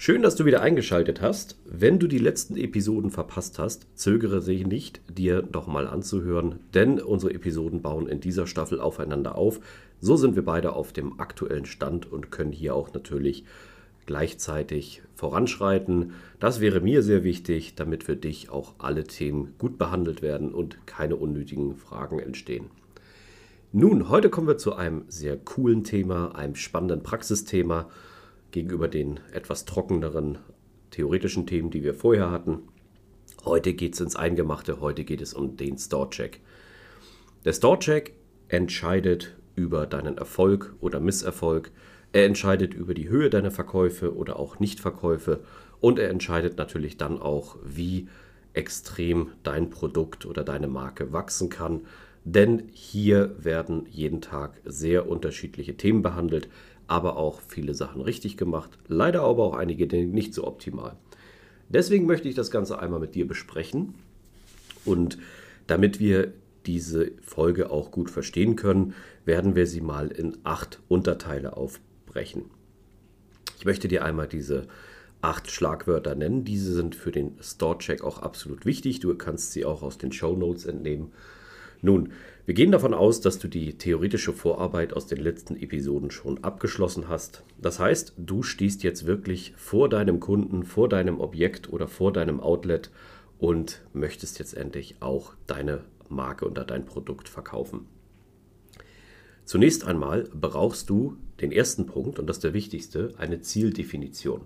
Schön, 0.00 0.22
dass 0.22 0.36
du 0.36 0.44
wieder 0.44 0.62
eingeschaltet 0.62 1.20
hast. 1.20 1.58
Wenn 1.64 1.98
du 1.98 2.06
die 2.06 2.18
letzten 2.18 2.56
Episoden 2.56 3.10
verpasst 3.10 3.58
hast, 3.58 3.88
zögere 3.98 4.40
dich 4.40 4.64
nicht, 4.64 5.00
dir 5.10 5.42
doch 5.42 5.66
mal 5.66 5.88
anzuhören, 5.88 6.60
denn 6.72 7.00
unsere 7.00 7.34
Episoden 7.34 7.82
bauen 7.82 8.06
in 8.06 8.20
dieser 8.20 8.46
Staffel 8.46 8.78
aufeinander 8.78 9.34
auf. 9.34 9.58
So 10.00 10.14
sind 10.14 10.36
wir 10.36 10.44
beide 10.44 10.74
auf 10.74 10.92
dem 10.92 11.18
aktuellen 11.18 11.64
Stand 11.64 12.12
und 12.12 12.30
können 12.30 12.52
hier 12.52 12.76
auch 12.76 12.94
natürlich 12.94 13.44
gleichzeitig 14.06 15.02
voranschreiten. 15.16 16.12
Das 16.38 16.60
wäre 16.60 16.80
mir 16.80 17.02
sehr 17.02 17.24
wichtig, 17.24 17.74
damit 17.74 18.04
für 18.04 18.14
dich 18.14 18.50
auch 18.50 18.74
alle 18.78 19.02
Themen 19.02 19.54
gut 19.58 19.78
behandelt 19.78 20.22
werden 20.22 20.54
und 20.54 20.86
keine 20.86 21.16
unnötigen 21.16 21.74
Fragen 21.74 22.20
entstehen. 22.20 22.66
Nun, 23.72 24.08
heute 24.08 24.30
kommen 24.30 24.46
wir 24.46 24.58
zu 24.58 24.76
einem 24.76 25.06
sehr 25.08 25.36
coolen 25.36 25.82
Thema, 25.82 26.36
einem 26.36 26.54
spannenden 26.54 27.02
Praxisthema 27.02 27.90
gegenüber 28.50 28.88
den 28.88 29.20
etwas 29.32 29.64
trockeneren 29.64 30.38
theoretischen 30.90 31.46
Themen, 31.46 31.70
die 31.70 31.82
wir 31.82 31.94
vorher 31.94 32.30
hatten. 32.30 32.62
Heute 33.44 33.74
geht 33.74 33.94
es 33.94 34.00
ins 34.00 34.16
Eingemachte, 34.16 34.80
heute 34.80 35.04
geht 35.04 35.20
es 35.20 35.34
um 35.34 35.56
den 35.56 35.78
Store-Check. 35.78 36.40
Der 37.44 37.52
Store-Check 37.52 38.14
entscheidet 38.48 39.36
über 39.54 39.86
deinen 39.86 40.18
Erfolg 40.18 40.74
oder 40.80 41.00
Misserfolg. 41.00 41.70
Er 42.12 42.24
entscheidet 42.24 42.74
über 42.74 42.94
die 42.94 43.08
Höhe 43.08 43.30
deiner 43.30 43.50
Verkäufe 43.50 44.14
oder 44.16 44.38
auch 44.38 44.58
Nichtverkäufe 44.58 45.40
und 45.80 45.98
er 45.98 46.10
entscheidet 46.10 46.58
natürlich 46.58 46.96
dann 46.96 47.20
auch, 47.20 47.56
wie 47.62 48.08
extrem 48.54 49.28
dein 49.42 49.70
Produkt 49.70 50.26
oder 50.26 50.42
deine 50.42 50.68
Marke 50.68 51.12
wachsen 51.12 51.48
kann. 51.48 51.82
Denn 52.24 52.68
hier 52.72 53.34
werden 53.38 53.86
jeden 53.90 54.20
Tag 54.20 54.60
sehr 54.64 55.08
unterschiedliche 55.08 55.76
Themen 55.76 56.02
behandelt 56.02 56.48
aber 56.88 57.16
auch 57.16 57.40
viele 57.46 57.74
Sachen 57.74 58.00
richtig 58.00 58.36
gemacht. 58.36 58.70
Leider 58.88 59.22
aber 59.22 59.44
auch 59.44 59.54
einige 59.54 59.86
Dinge 59.86 60.06
nicht 60.06 60.34
so 60.34 60.46
optimal. 60.46 60.96
Deswegen 61.68 62.06
möchte 62.06 62.28
ich 62.28 62.34
das 62.34 62.50
Ganze 62.50 62.80
einmal 62.80 62.98
mit 62.98 63.14
dir 63.14 63.28
besprechen. 63.28 63.94
Und 64.84 65.18
damit 65.66 66.00
wir 66.00 66.32
diese 66.66 67.12
Folge 67.22 67.70
auch 67.70 67.90
gut 67.90 68.10
verstehen 68.10 68.56
können, 68.56 68.94
werden 69.24 69.54
wir 69.54 69.66
sie 69.66 69.82
mal 69.82 70.08
in 70.08 70.38
acht 70.44 70.80
Unterteile 70.88 71.56
aufbrechen. 71.56 72.46
Ich 73.58 73.64
möchte 73.64 73.88
dir 73.88 74.04
einmal 74.04 74.26
diese 74.28 74.66
acht 75.20 75.50
Schlagwörter 75.50 76.14
nennen. 76.14 76.44
Diese 76.44 76.72
sind 76.72 76.94
für 76.94 77.10
den 77.10 77.36
Store-Check 77.40 78.02
auch 78.02 78.20
absolut 78.22 78.64
wichtig. 78.64 79.00
Du 79.00 79.14
kannst 79.14 79.52
sie 79.52 79.64
auch 79.64 79.82
aus 79.82 79.98
den 79.98 80.12
Show 80.12 80.36
Notes 80.36 80.64
entnehmen. 80.64 81.12
Nun, 81.80 82.12
wir 82.44 82.54
gehen 82.54 82.72
davon 82.72 82.94
aus, 82.94 83.20
dass 83.20 83.38
du 83.38 83.46
die 83.46 83.76
theoretische 83.78 84.32
Vorarbeit 84.32 84.94
aus 84.94 85.06
den 85.06 85.18
letzten 85.18 85.56
Episoden 85.56 86.10
schon 86.10 86.42
abgeschlossen 86.42 87.08
hast. 87.08 87.44
Das 87.60 87.78
heißt, 87.78 88.14
du 88.16 88.42
stehst 88.42 88.82
jetzt 88.82 89.06
wirklich 89.06 89.52
vor 89.56 89.88
deinem 89.88 90.18
Kunden, 90.18 90.64
vor 90.64 90.88
deinem 90.88 91.20
Objekt 91.20 91.72
oder 91.72 91.86
vor 91.86 92.12
deinem 92.12 92.40
Outlet 92.40 92.90
und 93.38 93.82
möchtest 93.92 94.38
jetzt 94.38 94.54
endlich 94.54 94.96
auch 95.00 95.34
deine 95.46 95.84
Marke 96.08 96.46
oder 96.46 96.64
dein 96.64 96.84
Produkt 96.84 97.28
verkaufen. 97.28 97.86
Zunächst 99.44 99.86
einmal 99.86 100.28
brauchst 100.34 100.90
du 100.90 101.16
den 101.40 101.52
ersten 101.52 101.86
Punkt, 101.86 102.18
und 102.18 102.26
das 102.26 102.38
ist 102.38 102.44
der 102.44 102.54
wichtigste, 102.54 103.14
eine 103.18 103.40
Zieldefinition. 103.40 104.42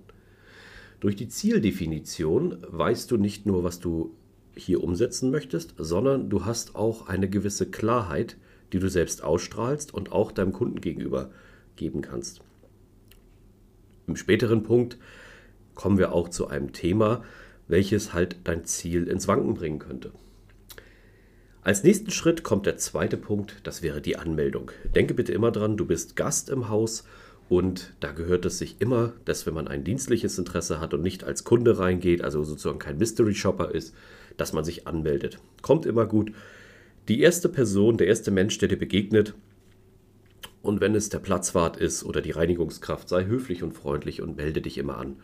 Durch 1.01 1.17
die 1.17 1.29
Zieldefinition 1.29 2.59
weißt 2.69 3.11
du 3.11 3.17
nicht 3.17 3.47
nur, 3.47 3.65
was 3.65 3.81
du 3.81 4.15
hier 4.55 4.83
umsetzen 4.83 5.31
möchtest, 5.31 5.75
sondern 5.79 6.29
du 6.29 6.45
hast 6.45 6.75
auch 6.75 7.09
eine 7.09 7.29
gewisse 7.29 7.71
Klarheit, 7.71 8.37
die 8.73 8.79
du 8.79 8.89
selbst 8.89 9.23
ausstrahlst 9.23 9.93
und 9.93 10.13
auch 10.13 10.33
deinem 10.33 10.53
Kunden 10.53 10.81
gegenüber 10.81 11.31
geben 11.77 12.03
kannst. 12.03 12.41
Im 14.07 14.17
späteren 14.17 14.62
Punkt 14.62 14.99
kommen 15.75 15.99
wir 15.99 16.12
auch 16.12 16.29
zu 16.29 16.49
einem 16.49 16.73
Thema, 16.73 17.23
welches 17.69 18.12
halt 18.12 18.37
dein 18.45 18.65
Ziel 18.65 19.09
ins 19.09 19.29
Wanken 19.29 19.55
bringen 19.55 19.79
könnte. 19.79 20.12
Als 21.62 21.85
nächsten 21.85 22.11
Schritt 22.11 22.43
kommt 22.43 22.67
der 22.67 22.77
zweite 22.77 23.17
Punkt, 23.17 23.61
das 23.62 23.83
wäre 23.83 24.01
die 24.01 24.17
Anmeldung. 24.17 24.73
Denke 24.97 25.15
bitte 25.15 25.33
immer 25.33 25.53
dran, 25.53 25.77
du 25.77 25.87
bist 25.87 26.17
Gast 26.17 26.51
im 26.51 26.69
Haus 26.69 27.05
und 27.49 27.95
da 28.01 28.11
gehört 28.11 28.45
es 28.47 28.59
sich 28.59 28.81
immer, 28.81 29.12
dass 29.25 29.47
wenn 29.47 29.55
man 29.55 29.69
ein 29.69 29.85
dienstliches 29.85 30.39
Interesse 30.39 30.81
hat 30.81 30.93
und 30.93 31.03
nicht 31.03 31.23
als 31.23 31.45
Kunde 31.45 31.79
reingeht, 31.79 32.23
also 32.23 32.43
sozusagen 32.43 32.81
kein 32.81 32.99
Mystery 32.99 33.35
Shopper 33.35 33.71
ist, 33.71 33.95
dass 34.37 34.53
man 34.53 34.65
sich 34.65 34.87
anmeldet. 34.87 35.38
Kommt 35.60 35.87
immer 35.87 36.06
gut. 36.06 36.32
Die 37.09 37.20
erste 37.20 37.48
Person, 37.48 37.97
der 37.97 38.06
erste 38.06 38.31
Mensch, 38.31 38.59
der 38.59 38.69
dir 38.69 38.78
begegnet, 38.78 39.34
und 40.62 40.81
wenn 40.81 40.94
es 40.94 41.09
der 41.09 41.19
Platzwart 41.19 41.76
ist 41.76 42.04
oder 42.04 42.20
die 42.20 42.31
Reinigungskraft, 42.31 43.09
sei 43.09 43.25
höflich 43.25 43.62
und 43.62 43.72
freundlich 43.72 44.22
und 44.22 44.37
melde 44.37 44.62
dich 44.62 44.78
immer 44.78 44.97
an. 44.97 45.16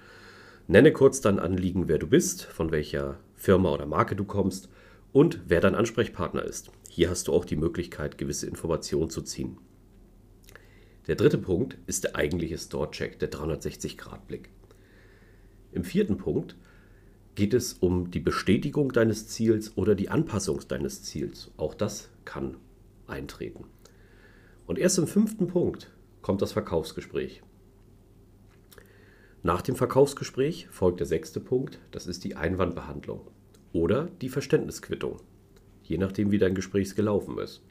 Nenne 0.67 0.93
kurz 0.93 1.21
dein 1.21 1.39
Anliegen, 1.39 1.89
wer 1.89 1.99
du 1.99 2.09
bist, 2.09 2.43
von 2.43 2.73
welcher 2.73 3.21
Firma 3.37 3.73
oder 3.73 3.87
Marke 3.87 4.17
du 4.17 4.25
kommst 4.25 4.69
und 5.13 5.41
wer 5.47 5.61
dein 5.61 5.77
Ansprechpartner 5.77 6.43
ist. 6.43 6.71
Hier 6.91 7.09
hast 7.09 7.29
du 7.29 7.33
auch 7.33 7.45
die 7.45 7.57
Möglichkeit, 7.57 8.19
gewisse 8.19 8.47
Informationen 8.47 9.11
zu 9.11 9.23
ziehen. 9.23 9.59
Der 11.07 11.15
dritte 11.15 11.39
Punkt 11.39 11.79
ist 11.87 12.05
der 12.05 12.17
eigentliche 12.17 12.59
Store-Check, 12.59 13.19
der 13.19 13.31
360-Grad-Blick. 13.31 14.51
Im 15.73 15.85
vierten 15.85 16.19
Punkt 16.19 16.57
geht 17.39 17.55
es 17.55 17.75
um 17.75 18.11
die 18.11 18.19
Bestätigung 18.19 18.91
deines 18.91 19.29
Ziels 19.29 19.77
oder 19.77 19.95
die 19.95 20.09
Anpassung 20.09 20.61
deines 20.67 21.05
Ziels. 21.05 21.53
Auch 21.57 21.73
das 21.73 22.11
kann 22.25 22.57
eintreten. 23.07 23.63
Und 24.67 24.77
erst 24.77 24.99
im 24.99 25.07
fünften 25.07 25.47
Punkt 25.47 25.89
kommt 26.21 26.43
das 26.43 26.51
Verkaufsgespräch. 26.51 27.41
Nach 29.45 29.63
dem 29.63 29.77
Verkaufsgespräch 29.77 30.67
folgt 30.73 30.99
der 30.99 31.07
sechste 31.07 31.39
Punkt, 31.39 31.79
das 31.93 32.09
ist 32.09 32.25
die 32.25 32.35
Einwandbehandlung 32.35 33.21
oder 33.73 34.09
die 34.21 34.31
Verständnisquittung, 34.31 35.21
je 35.85 35.97
nachdem 35.97 36.33
wie 36.33 36.39
dein 36.39 36.57
Gespräch 36.57 36.97
gelaufen 36.97 37.39
ist. 37.39 37.63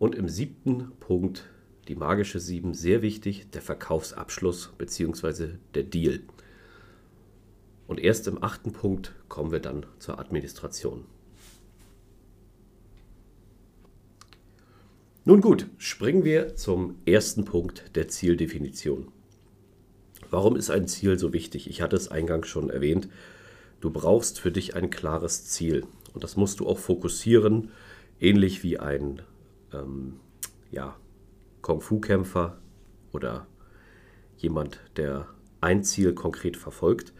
Und 0.00 0.16
im 0.16 0.28
siebten 0.28 0.90
Punkt, 0.98 1.48
die 1.86 1.94
magische 1.94 2.40
sieben, 2.40 2.74
sehr 2.74 3.02
wichtig, 3.02 3.52
der 3.52 3.62
Verkaufsabschluss 3.62 4.72
bzw. 4.78 5.50
der 5.76 5.84
Deal. 5.84 6.18
Und 7.92 8.00
erst 8.00 8.26
im 8.26 8.42
achten 8.42 8.72
Punkt 8.72 9.12
kommen 9.28 9.52
wir 9.52 9.60
dann 9.60 9.84
zur 9.98 10.18
Administration. 10.18 11.04
Nun 15.26 15.42
gut, 15.42 15.66
springen 15.76 16.24
wir 16.24 16.56
zum 16.56 16.96
ersten 17.04 17.44
Punkt 17.44 17.94
der 17.94 18.08
Zieldefinition. 18.08 19.08
Warum 20.30 20.56
ist 20.56 20.70
ein 20.70 20.88
Ziel 20.88 21.18
so 21.18 21.34
wichtig? 21.34 21.68
Ich 21.68 21.82
hatte 21.82 21.96
es 21.96 22.08
eingangs 22.08 22.48
schon 22.48 22.70
erwähnt. 22.70 23.10
Du 23.82 23.90
brauchst 23.90 24.40
für 24.40 24.50
dich 24.50 24.74
ein 24.74 24.88
klares 24.88 25.44
Ziel. 25.44 25.84
Und 26.14 26.24
das 26.24 26.38
musst 26.38 26.60
du 26.60 26.66
auch 26.66 26.78
fokussieren, 26.78 27.72
ähnlich 28.18 28.62
wie 28.62 28.78
ein 28.78 29.20
ähm, 29.74 30.18
ja, 30.70 30.96
Kung-Fu-Kämpfer 31.60 32.56
oder 33.12 33.46
jemand, 34.38 34.80
der 34.96 35.28
ein 35.60 35.84
Ziel 35.84 36.14
konkret 36.14 36.56
verfolgt 36.56 37.12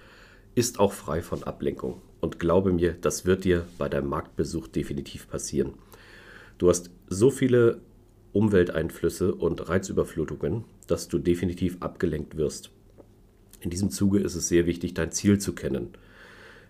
ist 0.54 0.78
auch 0.78 0.92
frei 0.92 1.22
von 1.22 1.42
Ablenkung. 1.42 2.00
Und 2.20 2.38
glaube 2.38 2.72
mir, 2.72 2.92
das 3.00 3.24
wird 3.24 3.44
dir 3.44 3.66
bei 3.78 3.88
deinem 3.88 4.08
Marktbesuch 4.08 4.68
definitiv 4.68 5.28
passieren. 5.28 5.74
Du 6.58 6.68
hast 6.68 6.90
so 7.08 7.30
viele 7.30 7.80
Umwelteinflüsse 8.32 9.34
und 9.34 9.68
Reizüberflutungen, 9.68 10.64
dass 10.86 11.08
du 11.08 11.18
definitiv 11.18 11.78
abgelenkt 11.80 12.36
wirst. 12.36 12.70
In 13.60 13.70
diesem 13.70 13.90
Zuge 13.90 14.20
ist 14.20 14.34
es 14.34 14.48
sehr 14.48 14.66
wichtig, 14.66 14.94
dein 14.94 15.12
Ziel 15.12 15.38
zu 15.38 15.54
kennen. 15.54 15.88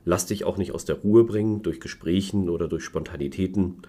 Lass 0.05 0.27
dich 0.27 0.45
auch 0.45 0.57
nicht 0.57 0.73
aus 0.73 0.85
der 0.85 0.97
Ruhe 0.97 1.25
bringen 1.25 1.63
durch 1.63 1.81
Gesprächen 1.81 2.49
oder 2.49 2.69
durch 2.69 2.85
Spontanitäten, 2.85 3.83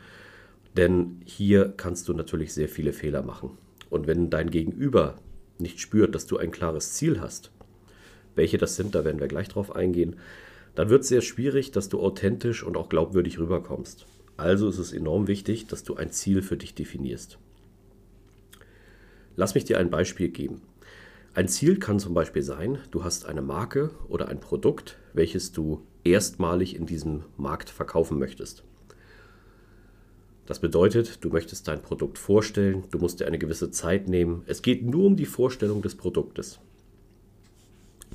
denn 0.78 1.22
hier 1.26 1.74
kannst 1.76 2.08
du 2.08 2.14
natürlich 2.14 2.54
sehr 2.54 2.70
viele 2.70 2.94
Fehler 2.94 3.24
machen. 3.24 3.52
Und 3.90 4.08
wenn 4.08 4.30
dein 4.30 4.50
Gegenüber 4.50 5.16
nicht 5.60 5.80
spürt, 5.80 6.16
dass 6.16 6.26
du 6.26 6.38
ein 6.38 6.52
klares 6.52 6.94
Ziel 6.94 7.20
hast, 7.20 7.52
welche 8.36 8.58
das 8.58 8.76
sind, 8.76 8.96
da 8.96 9.06
werden 9.06 9.20
wir 9.20 9.28
gleich 9.28 9.48
drauf 9.48 9.76
eingehen. 9.76 10.18
Dann 10.76 10.90
wird 10.90 11.04
es 11.04 11.10
sehr 11.10 11.22
schwierig, 11.22 11.72
dass 11.72 11.90
du 11.90 12.00
authentisch 12.00 12.64
und 12.64 12.78
auch 12.78 12.90
glaubwürdig 12.90 13.40
rüberkommst. 13.40 14.06
Also 14.38 14.70
ist 14.70 14.80
es 14.80 14.94
enorm 14.94 15.28
wichtig, 15.28 15.68
dass 15.68 15.84
du 15.84 15.96
ein 15.96 16.12
Ziel 16.12 16.42
für 16.42 16.58
dich 16.58 16.74
definierst. 16.74 17.38
Lass 19.36 19.56
mich 19.56 19.66
dir 19.66 19.80
ein 19.80 19.90
Beispiel 19.90 20.30
geben. 20.30 20.62
Ein 21.36 21.48
Ziel 21.48 21.80
kann 21.80 22.00
zum 22.00 22.14
Beispiel 22.14 22.44
sein, 22.44 22.78
du 22.92 23.04
hast 23.04 23.26
eine 23.26 23.42
Marke 23.42 23.92
oder 24.08 24.28
ein 24.28 24.40
Produkt, 24.40 24.98
welches 25.14 25.52
du 25.52 25.82
erstmalig 26.04 26.76
in 26.76 26.86
diesem 26.86 27.24
Markt 27.38 27.70
verkaufen 27.70 28.20
möchtest. 28.20 28.64
Das 30.46 30.60
bedeutet, 30.60 31.24
du 31.24 31.30
möchtest 31.30 31.68
dein 31.68 31.82
Produkt 31.82 32.18
vorstellen, 32.18 32.84
du 32.92 33.00
musst 33.00 33.20
dir 33.20 33.28
eine 33.28 33.40
gewisse 33.40 33.72
Zeit 33.72 34.08
nehmen. 34.08 34.44
Es 34.46 34.62
geht 34.62 34.84
nur 34.84 35.06
um 35.06 35.16
die 35.16 35.26
Vorstellung 35.26 35.82
des 35.82 35.96
Produktes. 35.96 36.60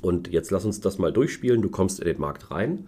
Und 0.01 0.29
jetzt 0.29 0.51
lass 0.51 0.65
uns 0.65 0.79
das 0.79 0.97
mal 0.97 1.11
durchspielen. 1.11 1.61
Du 1.61 1.69
kommst 1.69 1.99
in 1.99 2.05
den 2.05 2.19
Markt 2.19 2.51
rein 2.51 2.87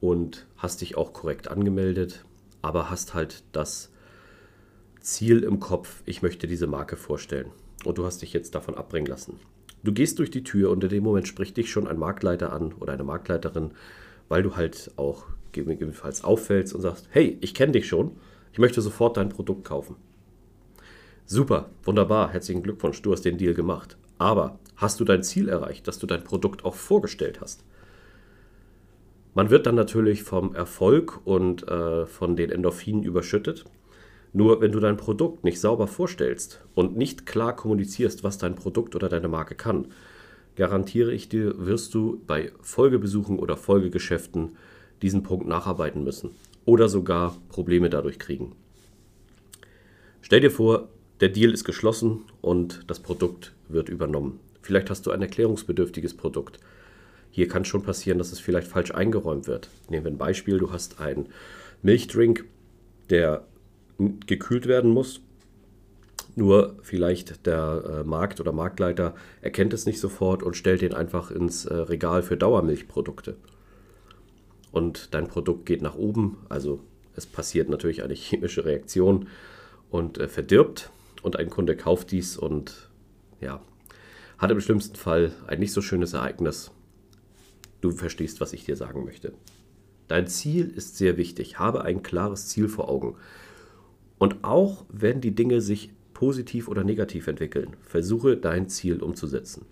und 0.00 0.46
hast 0.56 0.80
dich 0.80 0.96
auch 0.96 1.12
korrekt 1.12 1.48
angemeldet, 1.48 2.24
aber 2.62 2.90
hast 2.90 3.14
halt 3.14 3.42
das 3.52 3.90
Ziel 5.00 5.42
im 5.42 5.60
Kopf, 5.60 6.02
ich 6.06 6.22
möchte 6.22 6.46
diese 6.46 6.66
Marke 6.66 6.96
vorstellen. 6.96 7.50
Und 7.84 7.98
du 7.98 8.04
hast 8.04 8.22
dich 8.22 8.32
jetzt 8.32 8.54
davon 8.54 8.74
abbringen 8.74 9.06
lassen. 9.06 9.38
Du 9.84 9.92
gehst 9.92 10.18
durch 10.18 10.30
die 10.30 10.42
Tür 10.42 10.70
und 10.70 10.82
in 10.82 10.90
dem 10.90 11.04
Moment 11.04 11.28
spricht 11.28 11.56
dich 11.56 11.70
schon 11.70 11.86
ein 11.86 11.98
Marktleiter 11.98 12.52
an 12.52 12.72
oder 12.74 12.92
eine 12.92 13.04
Marktleiterin, 13.04 13.70
weil 14.28 14.42
du 14.42 14.56
halt 14.56 14.90
auch 14.96 15.26
gegebenenfalls 15.52 16.24
auffällst 16.24 16.74
und 16.74 16.80
sagst, 16.80 17.08
hey, 17.10 17.38
ich 17.40 17.54
kenne 17.54 17.72
dich 17.72 17.86
schon, 17.86 18.12
ich 18.52 18.58
möchte 18.58 18.80
sofort 18.80 19.16
dein 19.16 19.28
Produkt 19.28 19.64
kaufen. 19.64 19.96
Super, 21.26 21.70
wunderbar, 21.84 22.32
herzlichen 22.32 22.62
Glückwunsch, 22.62 23.00
du 23.02 23.12
hast 23.12 23.24
den 23.24 23.38
Deal 23.38 23.54
gemacht. 23.54 23.96
Aber 24.18 24.58
hast 24.76 25.00
du 25.00 25.04
dein 25.04 25.22
Ziel 25.22 25.48
erreicht, 25.48 25.88
dass 25.88 25.98
du 25.98 26.06
dein 26.06 26.24
Produkt 26.24 26.64
auch 26.64 26.74
vorgestellt 26.74 27.40
hast? 27.40 27.64
Man 29.34 29.50
wird 29.50 29.66
dann 29.66 29.76
natürlich 29.76 30.24
vom 30.24 30.54
Erfolg 30.54 31.20
und 31.24 31.66
äh, 31.68 32.06
von 32.06 32.34
den 32.34 32.50
Endorphinen 32.50 33.04
überschüttet. 33.04 33.64
Nur 34.32 34.60
wenn 34.60 34.72
du 34.72 34.80
dein 34.80 34.96
Produkt 34.96 35.44
nicht 35.44 35.60
sauber 35.60 35.86
vorstellst 35.86 36.64
und 36.74 36.96
nicht 36.96 37.24
klar 37.24 37.54
kommunizierst, 37.54 38.24
was 38.24 38.38
dein 38.38 38.56
Produkt 38.56 38.94
oder 38.94 39.08
deine 39.08 39.28
Marke 39.28 39.54
kann, 39.54 39.86
garantiere 40.56 41.12
ich 41.12 41.28
dir, 41.28 41.54
wirst 41.64 41.94
du 41.94 42.20
bei 42.26 42.52
Folgebesuchen 42.60 43.38
oder 43.38 43.56
Folgegeschäften 43.56 44.56
diesen 45.02 45.22
Punkt 45.22 45.46
nacharbeiten 45.46 46.02
müssen 46.02 46.30
oder 46.64 46.88
sogar 46.88 47.36
Probleme 47.48 47.88
dadurch 47.88 48.18
kriegen. 48.18 48.56
Stell 50.20 50.40
dir 50.40 50.50
vor, 50.50 50.88
der 51.20 51.28
Deal 51.28 51.52
ist 51.52 51.64
geschlossen 51.64 52.24
und 52.40 52.84
das 52.86 53.00
Produkt 53.00 53.52
wird 53.68 53.88
übernommen. 53.88 54.40
Vielleicht 54.62 54.90
hast 54.90 55.06
du 55.06 55.10
ein 55.10 55.22
erklärungsbedürftiges 55.22 56.16
Produkt. 56.16 56.58
Hier 57.30 57.48
kann 57.48 57.64
schon 57.64 57.82
passieren, 57.82 58.18
dass 58.18 58.32
es 58.32 58.40
vielleicht 58.40 58.68
falsch 58.68 58.92
eingeräumt 58.92 59.46
wird. 59.46 59.68
Nehmen 59.88 60.04
wir 60.04 60.12
ein 60.12 60.18
Beispiel, 60.18 60.58
du 60.58 60.72
hast 60.72 61.00
einen 61.00 61.28
Milchdrink, 61.82 62.44
der 63.10 63.44
gekühlt 64.26 64.66
werden 64.66 64.90
muss. 64.90 65.20
Nur 66.36 66.76
vielleicht 66.82 67.46
der 67.46 68.02
äh, 68.04 68.04
Markt 68.04 68.40
oder 68.40 68.52
Marktleiter 68.52 69.14
erkennt 69.40 69.72
es 69.72 69.86
nicht 69.86 69.98
sofort 69.98 70.42
und 70.42 70.56
stellt 70.56 70.82
den 70.82 70.94
einfach 70.94 71.32
ins 71.32 71.64
äh, 71.64 71.74
Regal 71.74 72.22
für 72.22 72.36
Dauermilchprodukte. 72.36 73.36
Und 74.70 75.14
dein 75.14 75.26
Produkt 75.26 75.66
geht 75.66 75.82
nach 75.82 75.96
oben, 75.96 76.38
also 76.48 76.80
es 77.16 77.26
passiert 77.26 77.68
natürlich 77.68 78.04
eine 78.04 78.14
chemische 78.14 78.64
Reaktion 78.64 79.26
und 79.90 80.18
äh, 80.18 80.28
verdirbt 80.28 80.90
und 81.28 81.36
ein 81.36 81.50
Kunde 81.50 81.76
kauft 81.76 82.10
dies 82.10 82.38
und 82.38 82.88
ja, 83.38 83.60
hat 84.38 84.50
im 84.50 84.62
schlimmsten 84.62 84.96
Fall 84.96 85.30
ein 85.46 85.58
nicht 85.58 85.72
so 85.72 85.82
schönes 85.82 86.14
Ereignis. 86.14 86.70
Du 87.82 87.90
verstehst, 87.90 88.40
was 88.40 88.54
ich 88.54 88.64
dir 88.64 88.76
sagen 88.76 89.04
möchte. 89.04 89.34
Dein 90.08 90.26
Ziel 90.26 90.70
ist 90.74 90.96
sehr 90.96 91.18
wichtig. 91.18 91.58
Habe 91.58 91.84
ein 91.84 92.02
klares 92.02 92.48
Ziel 92.48 92.66
vor 92.66 92.88
Augen. 92.88 93.16
Und 94.16 94.42
auch 94.42 94.86
wenn 94.88 95.20
die 95.20 95.34
Dinge 95.34 95.60
sich 95.60 95.92
positiv 96.14 96.66
oder 96.66 96.82
negativ 96.82 97.26
entwickeln, 97.26 97.76
versuche 97.82 98.38
dein 98.38 98.70
Ziel 98.70 99.02
umzusetzen. 99.02 99.66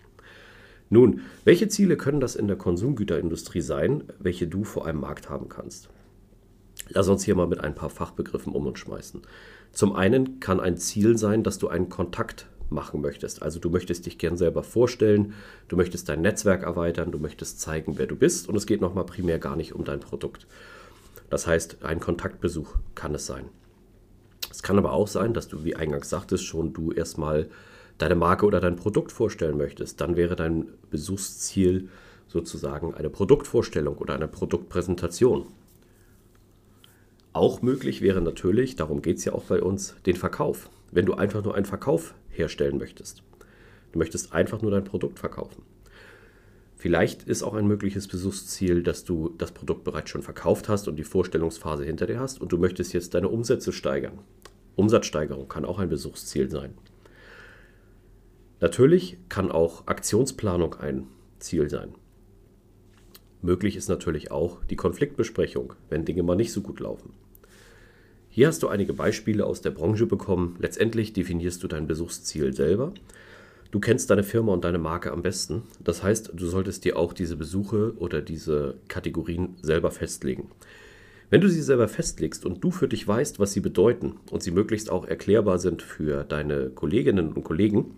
Nun, 0.90 1.22
welche 1.44 1.68
Ziele 1.68 1.96
können 1.96 2.20
das 2.20 2.36
in 2.36 2.48
der 2.48 2.58
Konsumgüterindustrie 2.58 3.62
sein, 3.62 4.04
welche 4.18 4.46
du 4.46 4.62
vor 4.62 4.86
einem 4.86 5.00
Markt 5.00 5.30
haben 5.30 5.48
kannst? 5.48 5.88
Lass 6.88 7.08
uns 7.08 7.24
hier 7.24 7.34
mal 7.34 7.46
mit 7.46 7.60
ein 7.60 7.74
paar 7.74 7.90
Fachbegriffen 7.90 8.52
um 8.52 8.66
uns 8.66 8.78
schmeißen. 8.78 9.22
Zum 9.72 9.94
einen 9.94 10.40
kann 10.40 10.60
ein 10.60 10.76
Ziel 10.76 11.18
sein, 11.18 11.42
dass 11.42 11.58
du 11.58 11.68
einen 11.68 11.88
Kontakt 11.88 12.46
machen 12.70 13.00
möchtest. 13.00 13.42
Also 13.42 13.60
du 13.60 13.70
möchtest 13.70 14.06
dich 14.06 14.18
gern 14.18 14.36
selber 14.36 14.62
vorstellen, 14.62 15.34
du 15.68 15.76
möchtest 15.76 16.08
dein 16.08 16.22
Netzwerk 16.22 16.62
erweitern, 16.62 17.12
du 17.12 17.18
möchtest 17.18 17.60
zeigen, 17.60 17.98
wer 17.98 18.06
du 18.06 18.16
bist 18.16 18.48
und 18.48 18.56
es 18.56 18.66
geht 18.66 18.80
nochmal 18.80 19.06
primär 19.06 19.38
gar 19.38 19.56
nicht 19.56 19.74
um 19.74 19.84
dein 19.84 20.00
Produkt. 20.00 20.46
Das 21.30 21.46
heißt, 21.46 21.84
ein 21.84 22.00
Kontaktbesuch 22.00 22.74
kann 22.94 23.14
es 23.14 23.26
sein. 23.26 23.46
Es 24.50 24.62
kann 24.62 24.78
aber 24.78 24.92
auch 24.92 25.08
sein, 25.08 25.34
dass 25.34 25.48
du, 25.48 25.64
wie 25.64 25.76
eingangs 25.76 26.08
sagtest, 26.08 26.44
schon 26.44 26.72
du 26.72 26.92
erstmal 26.92 27.48
deine 27.98 28.14
Marke 28.14 28.46
oder 28.46 28.60
dein 28.60 28.76
Produkt 28.76 29.12
vorstellen 29.12 29.56
möchtest. 29.56 30.00
Dann 30.00 30.16
wäre 30.16 30.36
dein 30.36 30.68
Besuchsziel 30.90 31.88
sozusagen 32.28 32.94
eine 32.94 33.10
Produktvorstellung 33.10 33.96
oder 33.98 34.14
eine 34.14 34.28
Produktpräsentation. 34.28 35.46
Auch 37.36 37.60
möglich 37.60 38.00
wäre 38.00 38.22
natürlich, 38.22 38.76
darum 38.76 39.02
geht 39.02 39.18
es 39.18 39.26
ja 39.26 39.34
auch 39.34 39.44
bei 39.44 39.60
uns, 39.60 39.94
den 40.06 40.16
Verkauf. 40.16 40.70
Wenn 40.90 41.04
du 41.04 41.12
einfach 41.12 41.44
nur 41.44 41.54
einen 41.54 41.66
Verkauf 41.66 42.14
herstellen 42.30 42.78
möchtest. 42.78 43.22
Du 43.92 43.98
möchtest 43.98 44.32
einfach 44.32 44.62
nur 44.62 44.70
dein 44.70 44.84
Produkt 44.84 45.18
verkaufen. 45.18 45.60
Vielleicht 46.76 47.24
ist 47.24 47.42
auch 47.42 47.52
ein 47.52 47.66
mögliches 47.66 48.08
Besuchsziel, 48.08 48.82
dass 48.82 49.04
du 49.04 49.34
das 49.36 49.52
Produkt 49.52 49.84
bereits 49.84 50.08
schon 50.08 50.22
verkauft 50.22 50.70
hast 50.70 50.88
und 50.88 50.96
die 50.96 51.04
Vorstellungsphase 51.04 51.84
hinter 51.84 52.06
dir 52.06 52.18
hast 52.18 52.40
und 52.40 52.52
du 52.52 52.56
möchtest 52.56 52.94
jetzt 52.94 53.12
deine 53.12 53.28
Umsätze 53.28 53.70
steigern. 53.70 54.18
Umsatzsteigerung 54.74 55.46
kann 55.46 55.66
auch 55.66 55.78
ein 55.78 55.90
Besuchsziel 55.90 56.48
sein. 56.48 56.72
Natürlich 58.60 59.18
kann 59.28 59.52
auch 59.52 59.86
Aktionsplanung 59.86 60.76
ein 60.76 61.06
Ziel 61.38 61.68
sein. 61.68 61.96
Möglich 63.42 63.76
ist 63.76 63.90
natürlich 63.90 64.30
auch 64.30 64.64
die 64.64 64.76
Konfliktbesprechung, 64.76 65.74
wenn 65.90 66.06
Dinge 66.06 66.22
mal 66.22 66.34
nicht 66.34 66.54
so 66.54 66.62
gut 66.62 66.80
laufen. 66.80 67.12
Hier 68.36 68.48
hast 68.48 68.62
du 68.62 68.68
einige 68.68 68.92
Beispiele 68.92 69.46
aus 69.46 69.62
der 69.62 69.70
Branche 69.70 70.04
bekommen. 70.04 70.56
Letztendlich 70.58 71.14
definierst 71.14 71.62
du 71.62 71.68
dein 71.68 71.86
Besuchsziel 71.86 72.52
selber. 72.52 72.92
Du 73.70 73.80
kennst 73.80 74.10
deine 74.10 74.24
Firma 74.24 74.52
und 74.52 74.62
deine 74.62 74.76
Marke 74.76 75.10
am 75.10 75.22
besten. 75.22 75.62
Das 75.80 76.02
heißt, 76.02 76.32
du 76.34 76.46
solltest 76.46 76.84
dir 76.84 76.98
auch 76.98 77.14
diese 77.14 77.36
Besuche 77.36 77.94
oder 77.96 78.20
diese 78.20 78.74
Kategorien 78.88 79.56
selber 79.62 79.90
festlegen. 79.90 80.50
Wenn 81.30 81.40
du 81.40 81.48
sie 81.48 81.62
selber 81.62 81.88
festlegst 81.88 82.44
und 82.44 82.62
du 82.62 82.70
für 82.70 82.88
dich 82.88 83.08
weißt, 83.08 83.40
was 83.40 83.54
sie 83.54 83.60
bedeuten 83.60 84.16
und 84.30 84.42
sie 84.42 84.50
möglichst 84.50 84.90
auch 84.90 85.06
erklärbar 85.06 85.58
sind 85.58 85.80
für 85.80 86.22
deine 86.22 86.68
Kolleginnen 86.68 87.32
und 87.32 87.42
Kollegen, 87.42 87.94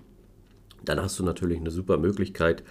dann 0.85 1.03
hast 1.03 1.19
du 1.19 1.25
natürlich 1.25 1.59
eine 1.59 1.73
super 1.73 1.99
Möglichkeit, 1.99 2.63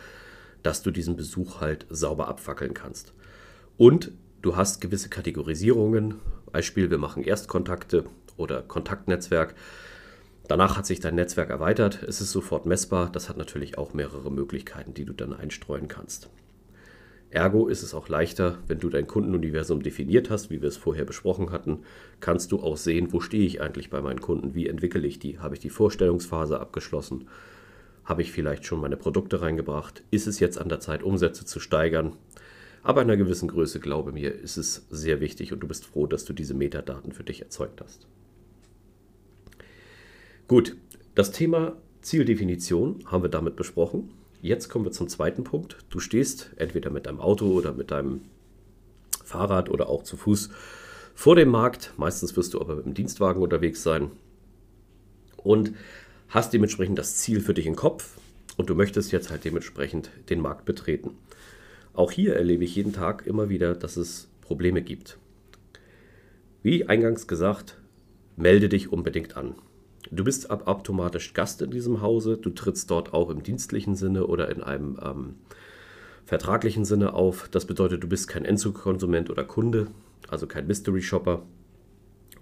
dass 0.64 0.84
du 0.84 0.92
diesen 0.92 1.18
Besuch 1.18 1.60
halt 1.60 1.86
sauber 1.90 2.30
abfackeln 2.30 2.74
kannst. 2.74 3.12
Und 3.76 4.14
du 4.48 4.56
hast 4.56 4.80
gewisse 4.80 5.10
Kategorisierungen, 5.10 6.22
Beispiel, 6.54 6.90
wir 6.90 6.98
machen 6.98 7.22
Erstkontakte 7.22 8.06
oder 8.38 8.62
Kontaktnetzwerk. 8.62 9.56
Danach 10.48 10.78
hat 10.78 10.86
sich 10.86 11.02
dein 11.02 11.16
Netzwerk 11.16 11.50
erweitert, 11.50 12.02
es 12.04 12.22
ist 12.22 12.32
sofort 12.32 12.66
messbar. 12.66 13.10
Das 13.12 13.28
hat 13.28 13.36
natürlich 13.36 13.78
auch 13.78 13.94
mehrere 13.94 14.32
Möglichkeiten, 14.32 14.94
die 14.94 15.04
du 15.04 15.12
dann 15.12 15.34
einstreuen 15.34 15.90
kannst. 15.90 16.30
Ergo 17.30 17.68
ist 17.68 17.84
es 17.84 17.94
auch 17.94 18.08
leichter, 18.08 18.60
wenn 18.68 18.80
du 18.80 18.88
dein 18.88 19.06
Kundenuniversum 19.06 19.84
definiert 19.84 20.30
hast, 20.30 20.50
wie 20.50 20.62
wir 20.62 20.70
es 20.70 20.78
vorher 20.78 21.04
besprochen 21.04 21.52
hatten, 21.52 21.80
kannst 22.22 22.54
du 22.54 22.62
auch 22.62 22.78
sehen, 22.78 23.12
wo 23.12 23.20
stehe 23.20 23.46
ich 23.46 23.60
eigentlich 23.60 23.90
bei 23.90 24.00
meinen 24.00 24.22
Kunden, 24.22 24.56
wie 24.56 24.68
entwickle 24.68 25.06
ich 25.06 25.20
die, 25.20 25.40
habe 25.40 25.56
ich 25.56 25.60
die 25.60 25.70
Vorstellungsphase 25.70 26.62
abgeschlossen, 26.62 27.28
habe 28.06 28.22
ich 28.22 28.32
vielleicht 28.32 28.66
schon 28.66 28.80
meine 28.80 28.96
Produkte 28.96 29.42
reingebracht, 29.42 30.04
ist 30.10 30.26
es 30.26 30.40
jetzt 30.40 30.58
an 30.58 30.70
der 30.70 30.80
Zeit, 30.80 31.04
Umsätze 31.04 31.44
zu 31.44 31.60
steigern, 31.60 32.16
aber 32.88 33.02
in 33.02 33.10
einer 33.10 33.18
gewissen 33.18 33.50
Größe, 33.50 33.82
glaube 33.82 34.14
mir, 34.14 34.34
ist 34.34 34.56
es 34.56 34.86
sehr 34.90 35.20
wichtig 35.20 35.52
und 35.52 35.60
du 35.60 35.68
bist 35.68 35.86
froh, 35.86 36.08
dass 36.08 36.24
du 36.24 36.32
diese 36.32 36.54
Metadaten 36.54 37.12
für 37.12 37.26
dich 37.26 37.42
erzeugt 37.42 37.82
hast. 37.82 38.08
Gut, 40.48 40.78
das 41.14 41.34
Thema 41.34 41.76
Zieldefinition 42.00 43.04
haben 43.08 43.24
wir 43.24 43.30
damit 43.30 43.58
besprochen. 43.58 44.14
Jetzt 44.42 44.70
kommen 44.70 44.86
wir 44.86 44.94
zum 44.94 45.10
zweiten 45.10 45.44
Punkt. 45.44 45.76
Du 45.90 46.00
stehst 46.00 46.52
entweder 46.56 46.90
mit 46.90 47.08
deinem 47.08 47.20
Auto 47.20 47.48
oder 47.48 47.74
mit 47.74 47.92
deinem 47.92 48.22
Fahrrad 49.22 49.70
oder 49.70 49.90
auch 49.90 50.04
zu 50.04 50.16
Fuß 50.16 50.50
vor 51.14 51.36
dem 51.36 51.50
Markt. 51.50 51.92
Meistens 51.98 52.38
wirst 52.38 52.54
du 52.54 52.62
aber 52.62 52.78
mit 52.78 52.86
dem 52.86 52.94
Dienstwagen 52.94 53.42
unterwegs 53.42 53.84
sein 53.84 54.12
und 55.36 55.74
hast 56.30 56.54
dementsprechend 56.54 56.98
das 56.98 57.18
Ziel 57.18 57.42
für 57.42 57.54
dich 57.54 57.66
im 57.66 57.76
Kopf 57.76 58.18
und 58.56 58.70
du 58.70 58.76
möchtest 58.76 59.12
jetzt 59.12 59.30
halt 59.30 59.44
dementsprechend 59.44 60.10
den 60.30 60.40
Markt 60.40 60.64
betreten. 60.64 61.18
Auch 61.98 62.12
hier 62.12 62.36
erlebe 62.36 62.64
ich 62.64 62.76
jeden 62.76 62.94
Tag 62.94 63.26
immer 63.26 63.50
wieder, 63.50 63.74
dass 63.74 63.98
es 63.98 64.30
Probleme 64.42 64.84
gibt. 64.84 65.18
Wie 66.62 66.88
eingangs 66.88 67.26
gesagt, 67.26 67.76
melde 68.36 68.70
dich 68.70 68.94
unbedingt 68.94 69.36
an. 69.36 69.56
Du 70.12 70.24
bist 70.24 70.52
ab 70.52 70.68
automatisch 70.68 71.34
Gast 71.34 71.60
in 71.64 71.72
diesem 71.72 72.00
Hause, 72.00 72.38
du 72.38 72.52
trittst 72.52 72.92
dort 72.92 73.16
auch 73.16 73.32
im 73.32 73.42
dienstlichen 73.42 73.96
Sinne 73.96 74.28
oder 74.28 74.52
in 74.52 74.62
einem 74.62 75.00
ähm, 75.04 75.36
vertraglichen 76.24 76.86
Sinne 76.86 77.16
auf. 77.16 77.50
Das 77.50 77.66
bedeutet, 77.66 78.04
du 78.04 78.08
bist 78.08 78.28
kein 78.28 78.46
Endzugkonsument 78.46 79.32
oder 79.32 79.44
Kunde, 79.44 79.88
also 80.28 80.46
kein 80.46 80.68
Mystery 80.68 81.02
Shopper. 81.02 81.48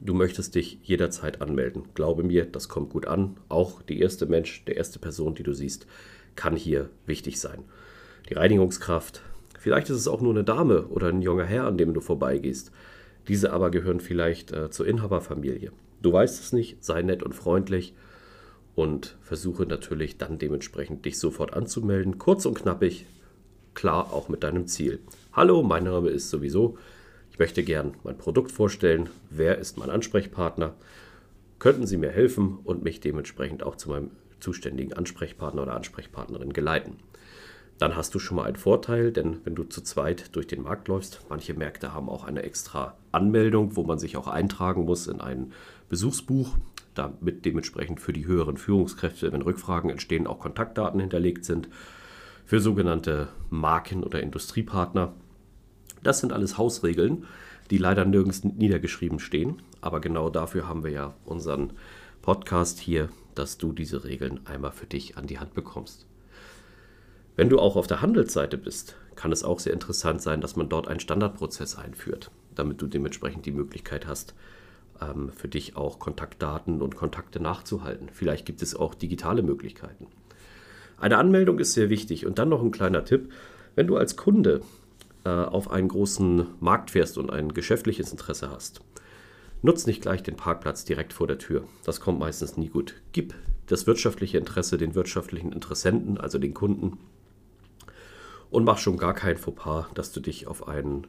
Du 0.02 0.14
möchtest 0.14 0.56
dich 0.56 0.80
jederzeit 0.84 1.42
anmelden. 1.42 1.84
Glaube 1.94 2.24
mir, 2.24 2.44
das 2.44 2.68
kommt 2.68 2.90
gut 2.90 3.08
an. 3.08 3.38
Auch 3.48 3.82
die 3.84 4.02
erste 4.02 4.26
Mensch, 4.26 4.66
der 4.66 4.76
erste 4.76 5.00
Person, 5.00 5.34
die 5.34 5.44
du 5.44 5.54
siehst, 5.54 5.88
kann 6.36 6.58
hier 6.58 6.90
wichtig 7.06 7.40
sein. 7.40 7.64
Die 8.30 8.34
Reinigungskraft, 8.34 9.22
Vielleicht 9.65 9.89
ist 9.89 9.98
es 9.98 10.07
auch 10.07 10.22
nur 10.22 10.31
eine 10.31 10.43
Dame 10.43 10.86
oder 10.89 11.07
ein 11.07 11.24
junger 11.24 11.43
Herr, 11.43 11.65
an 11.65 11.75
dem 11.75 11.95
du 11.95 12.00
vorbeigehst. 12.00 12.72
Diese 13.27 13.51
aber 13.51 13.72
gehören 13.72 14.00
vielleicht 14.00 14.51
äh, 14.51 14.69
zur 14.69 14.86
Inhaberfamilie. 14.86 15.72
Du 16.03 16.13
weißt 16.13 16.39
es 16.39 16.53
nicht, 16.53 16.86
sei 16.86 17.01
nett 17.01 17.24
und 17.24 17.34
freundlich 17.34 17.95
und 18.75 19.17
versuche 19.24 19.65
natürlich 19.65 20.19
dann 20.19 20.38
dementsprechend 20.38 21.03
dich 21.03 21.17
sofort 21.17 21.55
anzumelden. 21.55 22.19
Kurz 22.19 22.45
und 22.45 22.53
knappig, 22.53 23.07
klar 23.74 24.13
auch 24.13 24.29
mit 24.29 24.43
deinem 24.43 24.67
Ziel. 24.67 25.00
Hallo, 25.34 25.63
mein 25.63 25.86
Name 25.86 26.10
ist 26.10 26.29
sowieso. 26.29 26.77
Ich 27.31 27.39
möchte 27.39 27.63
gern 27.63 27.95
mein 28.03 28.19
Produkt 28.19 28.51
vorstellen. 28.51 29.10
Wer 29.31 29.57
ist 29.57 29.79
mein 29.79 29.89
Ansprechpartner? 29.89 30.75
Könnten 31.57 31.88
Sie 31.88 31.98
mir 31.98 32.12
helfen 32.12 32.60
und 32.65 32.84
mich 32.84 33.00
dementsprechend 33.00 33.63
auch 33.63 33.77
zu 33.77 33.89
meinem 33.89 34.12
zuständigen 34.39 34.93
Ansprechpartner 34.93 35.63
oder 35.63 35.74
Ansprechpartnerin 35.74 36.53
geleiten? 36.53 36.98
Dann 37.77 37.98
hast 37.98 38.15
du 38.15 38.20
schon 38.20 38.38
mal 38.38 38.46
einen 38.46 38.55
Vorteil, 38.55 39.12
denn 39.12 39.39
wenn 39.44 39.55
du 39.55 39.63
zu 39.63 39.82
zweit 39.82 40.34
durch 40.36 40.48
den 40.48 40.63
Markt 40.63 40.88
läufst, 40.88 41.22
manche 41.29 41.53
Märkte 41.53 41.94
haben 41.94 42.08
auch 42.08 42.24
eine 42.24 42.44
extra 42.44 42.96
Anmeldung, 43.12 43.75
wo 43.75 43.84
man 43.84 44.00
sich 44.00 44.15
auch 44.15 44.27
eintragen 44.27 44.86
muss 44.86 45.08
in 45.08 45.20
ein 45.20 45.51
Besuchsbuch, 45.89 46.55
damit 46.94 47.44
dementsprechend 47.44 48.00
für 48.00 48.13
die 48.13 48.25
höheren 48.25 48.55
Führungskräfte, 48.55 49.34
wenn 49.34 49.41
Rückfragen 49.41 49.89
entstehen, 49.89 50.25
auch 50.25 50.39
Kontaktdaten 50.39 51.01
hinterlegt 51.01 51.44
sind. 51.44 51.67
Für 52.46 52.62
sogenannte 52.62 53.27
Marken- 53.50 54.03
oder 54.03 54.22
Industriepartner. 54.22 55.13
Das 56.01 56.20
sind 56.22 56.32
alles 56.32 56.58
Hausregeln, 56.58 57.25
die 57.72 57.77
leider 57.77 58.05
nirgends 58.05 58.44
niedergeschrieben 58.44 59.20
stehen. 59.20 59.62
Aber 59.82 60.00
genau 60.00 60.29
dafür 60.29 60.67
haben 60.70 60.84
wir 60.84 60.91
ja 60.91 61.13
unseren 61.25 61.74
Podcast 62.22 62.79
hier, 62.79 63.10
dass 63.34 63.58
du 63.58 63.74
diese 63.74 64.05
Regeln 64.05 64.39
einmal 64.46 64.72
für 64.72 64.86
dich 64.86 65.17
an 65.17 65.27
die 65.27 65.39
Hand 65.39 65.53
bekommst. 65.53 66.05
Wenn 67.36 67.50
du 67.50 67.60
auch 67.60 67.75
auf 67.75 67.88
der 67.88 68.01
Handelsseite 68.01 68.58
bist, 68.58 68.96
kann 69.15 69.32
es 69.32 69.44
auch 69.44 69.60
sehr 69.60 69.74
interessant 69.74 70.22
sein, 70.22 70.39
dass 70.39 70.56
man 70.56 70.70
dort 70.70 70.88
einen 70.88 71.01
Standardprozess 71.01 71.77
einführt, 71.77 72.32
damit 72.56 72.82
du 72.82 72.88
dementsprechend 72.88 73.46
die 73.46 73.51
Möglichkeit 73.51 74.08
hast, 74.08 74.34
ähm, 75.01 75.32
für 75.34 75.50
dich 75.50 75.75
auch 75.75 76.00
Kontaktdaten 76.00 76.82
und 76.82 76.96
Kontakte 76.96 77.42
nachzuhalten. 77.42 78.10
Vielleicht 78.12 78.46
gibt 78.46 78.62
es 78.62 78.75
auch 78.75 78.96
digitale 78.96 79.44
Möglichkeiten. 79.44 80.08
Eine 80.98 81.18
Anmeldung 81.18 81.60
ist 81.60 81.74
sehr 81.74 81.89
wichtig 81.89 82.25
und 82.25 82.39
dann 82.39 82.50
noch 82.50 82.62
ein 82.62 82.72
kleiner 82.72 83.04
Tipp. 83.04 83.32
Wenn 83.75 83.88
du 83.88 83.98
als 83.98 84.15
Kunde 84.15 84.62
äh, 85.25 85.30
auf 85.30 85.70
einen 85.70 85.89
großen 85.89 86.48
Markt 86.62 86.92
fährst 86.92 87.18
und 87.18 87.30
ein 87.32 87.54
geschäftliches 87.54 88.12
Interesse 88.12 88.50
hast, 88.50 88.80
nutz 89.62 89.88
nicht 89.88 90.01
gleich 90.01 90.24
den 90.24 90.38
Parkplatz 90.38 90.86
direkt 90.86 91.12
vor 91.12 91.27
der 91.27 91.38
Tür. 91.38 91.65
Das 91.84 92.00
kommt 92.00 92.20
meistens 92.20 92.56
nie 92.56 92.70
gut. 92.70 92.96
Gib 93.12 93.34
das 93.68 93.88
wirtschaftliche 93.88 94.38
Interesse 94.38 94.77
den 94.77 94.96
wirtschaftlichen 94.96 95.51
Interessenten, 95.51 96.18
also 96.18 96.38
den 96.38 96.54
Kunden, 96.54 96.98
und 98.56 98.64
mach 98.64 98.78
schon 98.78 98.96
gar 98.96 99.14
kein 99.14 99.36
Fauxpas, 99.36 99.88
dass 99.96 100.14
du 100.14 100.22
dich 100.22 100.48
auf 100.48 100.70
einen 100.70 101.08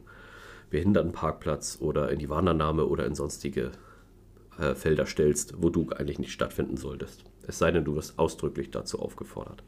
Behindertenparkplatz 0.69 1.77
oder 1.79 2.11
in 2.11 2.19
die 2.19 2.27
Warnernahme 2.27 2.85
oder 2.85 3.05
in 3.05 3.15
sonstige 3.15 3.71
äh, 4.59 4.75
Felder 4.75 5.05
stellst, 5.05 5.53
wo 5.57 5.69
du 5.69 5.89
eigentlich 5.91 6.19
nicht 6.19 6.33
stattfinden 6.33 6.75
solltest. 6.75 7.23
Es 7.47 7.57
sei 7.57 7.71
denn, 7.71 7.85
du 7.85 7.95
wirst 7.95 8.19
ausdrücklich 8.19 8.69
dazu 8.69 8.99
aufgefordert. 8.99 9.63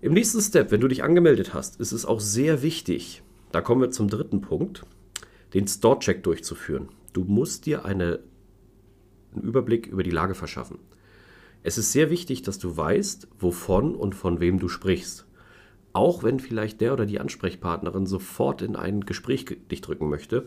Im 0.00 0.14
nächsten 0.14 0.40
Step, 0.40 0.70
wenn 0.70 0.80
du 0.80 0.88
dich 0.88 1.04
angemeldet 1.04 1.52
hast, 1.52 1.78
ist 1.80 1.92
es 1.92 2.06
auch 2.06 2.20
sehr 2.20 2.62
wichtig, 2.62 3.22
da 3.52 3.60
kommen 3.60 3.82
wir 3.82 3.90
zum 3.90 4.08
dritten 4.08 4.40
Punkt, 4.40 4.86
den 5.52 5.68
Store-Check 5.68 6.22
durchzuführen. 6.22 6.88
Du 7.12 7.24
musst 7.24 7.66
dir 7.66 7.84
eine, 7.84 8.20
einen 9.34 9.42
Überblick 9.42 9.86
über 9.86 10.02
die 10.02 10.10
Lage 10.10 10.34
verschaffen. 10.34 10.78
Es 11.62 11.76
ist 11.76 11.92
sehr 11.92 12.08
wichtig, 12.08 12.40
dass 12.40 12.58
du 12.58 12.74
weißt, 12.74 13.28
wovon 13.38 13.94
und 13.94 14.14
von 14.14 14.40
wem 14.40 14.58
du 14.58 14.68
sprichst 14.68 15.25
auch 15.96 16.22
wenn 16.22 16.38
vielleicht 16.38 16.80
der 16.82 16.92
oder 16.92 17.06
die 17.06 17.20
Ansprechpartnerin 17.20 18.06
sofort 18.06 18.60
in 18.60 18.76
ein 18.76 19.00
Gespräch 19.00 19.46
dich 19.70 19.80
drücken 19.80 20.10
möchte, 20.10 20.46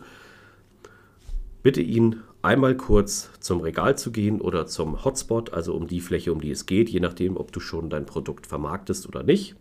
bitte 1.62 1.82
ihn 1.82 2.22
einmal 2.40 2.76
kurz 2.76 3.30
zum 3.40 3.60
Regal 3.60 3.98
zu 3.98 4.12
gehen 4.12 4.40
oder 4.40 4.66
zum 4.66 5.04
Hotspot, 5.04 5.52
also 5.52 5.74
um 5.74 5.88
die 5.88 6.00
Fläche, 6.00 6.32
um 6.32 6.40
die 6.40 6.52
es 6.52 6.66
geht, 6.66 6.88
je 6.88 7.00
nachdem, 7.00 7.36
ob 7.36 7.50
du 7.50 7.58
schon 7.58 7.90
dein 7.90 8.06
Produkt 8.06 8.46
vermarktest 8.46 9.08
oder 9.08 9.24
nicht. 9.24 9.56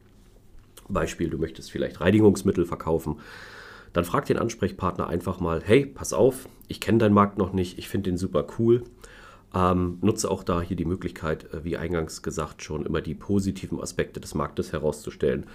Beispiel, 0.88 1.29
du 1.29 1.39
möchtest 1.39 1.72
vielleicht 1.72 2.01
Reinigungsmittel 2.01 2.65
verkaufen. 2.65 3.19
Dann 3.91 4.05
frag 4.05 4.25
den 4.25 4.38
Ansprechpartner 4.38 5.08
einfach 5.08 5.39
mal, 5.39 5.62
hey, 5.63 5.88
pass 5.88 6.13
auf, 6.13 6.48
ich 6.67 6.79
kenne 6.79 7.00
deinen 7.00 7.15
Markt 7.15 7.39
noch 7.39 7.51
nicht, 7.51 7.79
ich 7.79 7.89
finde 7.89 8.12
den 8.12 8.17
super 8.17 8.46
cool. 8.60 8.84
Ähm, 9.55 9.98
nutze 10.01 10.29
auch 10.29 10.43
da 10.43 10.62
hier 10.62 10.77
die 10.77 10.86
Möglichkeit, 10.86 11.51
äh, 11.51 11.63
wie 11.63 11.77
eingangs 11.77 12.22
gesagt, 12.22 12.62
schon 12.62 12.86
immer 12.86 13.01
die 13.01 13.15
positiven 13.15 13.81
Aspekte 13.81 14.19
des 14.19 14.36
Marktes 14.36 14.72
herauszustellen 14.72 15.48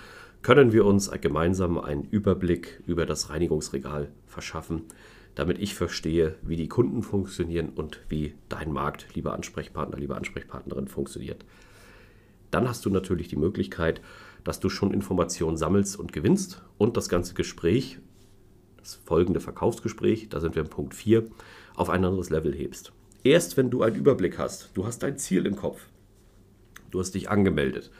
können 0.44 0.74
wir 0.74 0.84
uns 0.84 1.10
gemeinsam 1.22 1.78
einen 1.78 2.04
Überblick 2.04 2.82
über 2.86 3.06
das 3.06 3.30
Reinigungsregal 3.30 4.12
verschaffen, 4.26 4.82
damit 5.34 5.58
ich 5.58 5.74
verstehe, 5.74 6.36
wie 6.42 6.56
die 6.56 6.68
Kunden 6.68 7.02
funktionieren 7.02 7.70
und 7.70 8.02
wie 8.10 8.34
dein 8.50 8.70
Markt, 8.70 9.06
lieber 9.14 9.32
Ansprechpartner, 9.32 9.96
liebe 9.96 10.14
Ansprechpartnerin, 10.14 10.86
funktioniert. 10.86 11.46
Dann 12.50 12.68
hast 12.68 12.84
du 12.84 12.90
natürlich 12.90 13.28
die 13.28 13.36
Möglichkeit, 13.36 14.02
dass 14.44 14.60
du 14.60 14.68
schon 14.68 14.92
Informationen 14.92 15.56
sammelst 15.56 15.98
und 15.98 16.12
gewinnst 16.12 16.62
und 16.76 16.98
das 16.98 17.08
ganze 17.08 17.32
Gespräch, 17.32 17.98
das 18.76 18.96
folgende 18.96 19.40
Verkaufsgespräch, 19.40 20.28
da 20.28 20.40
sind 20.40 20.56
wir 20.56 20.62
im 20.62 20.68
Punkt 20.68 20.94
4, 20.94 21.24
auf 21.74 21.88
ein 21.88 22.04
anderes 22.04 22.28
Level 22.28 22.54
hebst. 22.54 22.92
Erst 23.22 23.56
wenn 23.56 23.70
du 23.70 23.82
einen 23.82 23.96
Überblick 23.96 24.38
hast, 24.38 24.72
du 24.74 24.84
hast 24.84 25.02
dein 25.02 25.16
Ziel 25.16 25.46
im 25.46 25.56
Kopf, 25.56 25.88
du 26.90 27.00
hast 27.00 27.14
dich 27.14 27.30
angemeldet 27.30 27.90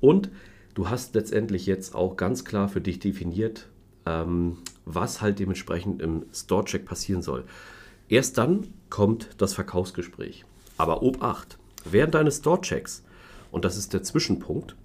und 0.00 0.30
du 0.74 0.88
hast 0.88 1.14
letztendlich 1.14 1.66
jetzt 1.66 1.94
auch 1.94 2.16
ganz 2.16 2.44
klar 2.44 2.68
für 2.68 2.80
dich 2.80 2.98
definiert, 2.98 3.68
ähm, 4.06 4.58
was 4.84 5.20
halt 5.20 5.38
dementsprechend 5.38 6.02
im 6.02 6.24
Store-Check 6.32 6.84
passieren 6.84 7.22
soll. 7.22 7.44
Erst 8.08 8.38
dann 8.38 8.68
kommt 8.90 9.30
das 9.38 9.54
Verkaufsgespräch. 9.54 10.44
Aber 10.76 11.02
Obacht, 11.02 11.58
während 11.84 12.14
deines 12.14 12.38
Store-Checks, 12.38 13.04
und 13.50 13.64
das 13.64 13.76
ist 13.76 13.92
der 13.92 14.02
Zwischenpunkt, 14.02 14.76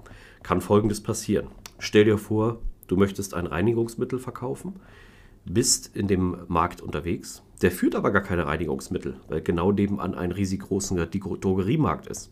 kann 0.44 0.62
Folgendes 0.62 1.02
passieren. 1.02 1.48
Stell 1.80 2.06
dir 2.06 2.18
vor, 2.18 2.60
du 2.88 2.96
möchtest 2.96 3.34
ein 3.34 3.48
Reinigungsmittel 3.48 4.20
verkaufen, 4.20 4.80
bist 5.46 5.96
in 5.96 6.08
dem 6.08 6.38
Markt 6.48 6.82
unterwegs, 6.82 7.42
der 7.62 7.72
führt 7.72 7.96
aber 7.96 8.12
gar 8.12 8.22
keine 8.22 8.46
Reinigungsmittel, 8.46 9.16
weil 9.30 9.42
genau 9.42 9.72
nebenan 9.72 10.14
ein 10.14 10.32
riesig 10.32 10.62
großer 10.62 11.08
Drogeriemarkt 11.08 12.08
ist. 12.08 12.32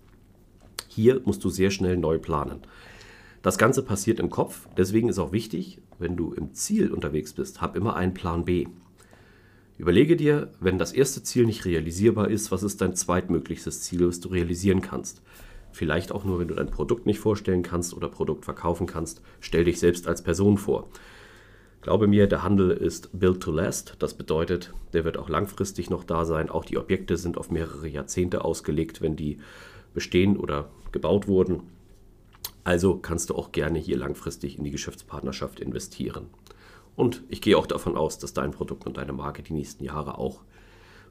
Hier 0.88 1.22
musst 1.26 1.44
du 1.44 1.50
sehr 1.50 1.72
schnell 1.72 1.98
neu 1.98 2.20
planen. 2.20 2.62
Das 3.46 3.60
Ganze 3.60 3.84
passiert 3.84 4.20
im 4.20 4.32
Kopf, 4.32 4.68
deswegen 4.76 5.08
ist 5.08 5.20
auch 5.20 5.32
wichtig, 5.32 5.80
wenn 6.00 6.18
du 6.18 6.34
im 6.34 6.56
Ziel 6.56 6.92
unterwegs 6.92 7.32
bist, 7.32 7.62
hab 7.62 7.76
immer 7.76 7.96
einen 7.96 8.16
Plan 8.16 8.44
B. 8.44 8.66
Überlege 9.78 10.16
dir, 10.16 10.50
wenn 10.60 10.80
das 10.80 10.92
erste 10.92 11.22
Ziel 11.22 11.46
nicht 11.46 11.64
realisierbar 11.64 12.28
ist, 12.28 12.52
was 12.52 12.64
ist 12.64 12.82
dein 12.82 12.96
zweitmöglichstes 12.96 13.82
Ziel, 13.84 14.08
was 14.08 14.20
du 14.20 14.30
realisieren 14.30 14.82
kannst. 14.82 15.22
Vielleicht 15.72 16.12
auch 16.12 16.24
nur, 16.24 16.40
wenn 16.40 16.48
du 16.48 16.56
dein 16.56 16.72
Produkt 16.72 17.06
nicht 17.06 17.20
vorstellen 17.20 17.62
kannst 17.62 17.94
oder 17.94 18.10
Produkt 18.10 18.46
verkaufen 18.46 18.88
kannst, 18.88 19.22
stell 19.42 19.66
dich 19.66 19.80
selbst 19.80 20.08
als 20.08 20.24
Person 20.24 20.58
vor. 20.58 20.90
Glaube 21.84 22.08
mir, 22.08 22.26
der 22.26 22.42
Handel 22.42 22.72
ist 22.72 23.12
built 23.14 23.42
to 23.42 23.52
last. 23.52 23.96
Das 24.00 24.16
bedeutet, 24.16 24.74
der 24.94 25.06
wird 25.06 25.18
auch 25.18 25.30
langfristig 25.30 25.92
noch 25.92 26.04
da 26.04 26.26
sein. 26.26 26.50
Auch 26.50 26.66
die 26.66 26.80
Objekte 26.80 27.16
sind 27.16 27.38
auf 27.38 27.52
mehrere 27.52 27.88
Jahrzehnte 27.88 28.44
ausgelegt, 28.44 29.04
wenn 29.04 29.16
die 29.16 29.38
bestehen 29.94 30.36
oder 30.36 30.72
gebaut 30.92 31.28
wurden. 31.28 31.75
Also 32.66 32.98
kannst 32.98 33.30
du 33.30 33.36
auch 33.36 33.52
gerne 33.52 33.78
hier 33.78 33.96
langfristig 33.96 34.58
in 34.58 34.64
die 34.64 34.72
Geschäftspartnerschaft 34.72 35.60
investieren. 35.60 36.28
Und 36.96 37.24
ich 37.30 37.40
gehe 37.40 37.58
auch 37.58 37.68
davon 37.68 37.96
aus, 37.96 38.18
dass 38.18 38.34
dein 38.34 38.52
Produkt 38.52 38.88
und 38.88 38.98
deine 38.98 39.14
Marke 39.14 39.44
die 39.44 39.54
nächsten 39.54 39.84
Jahre 39.84 40.18
auch 40.18 40.42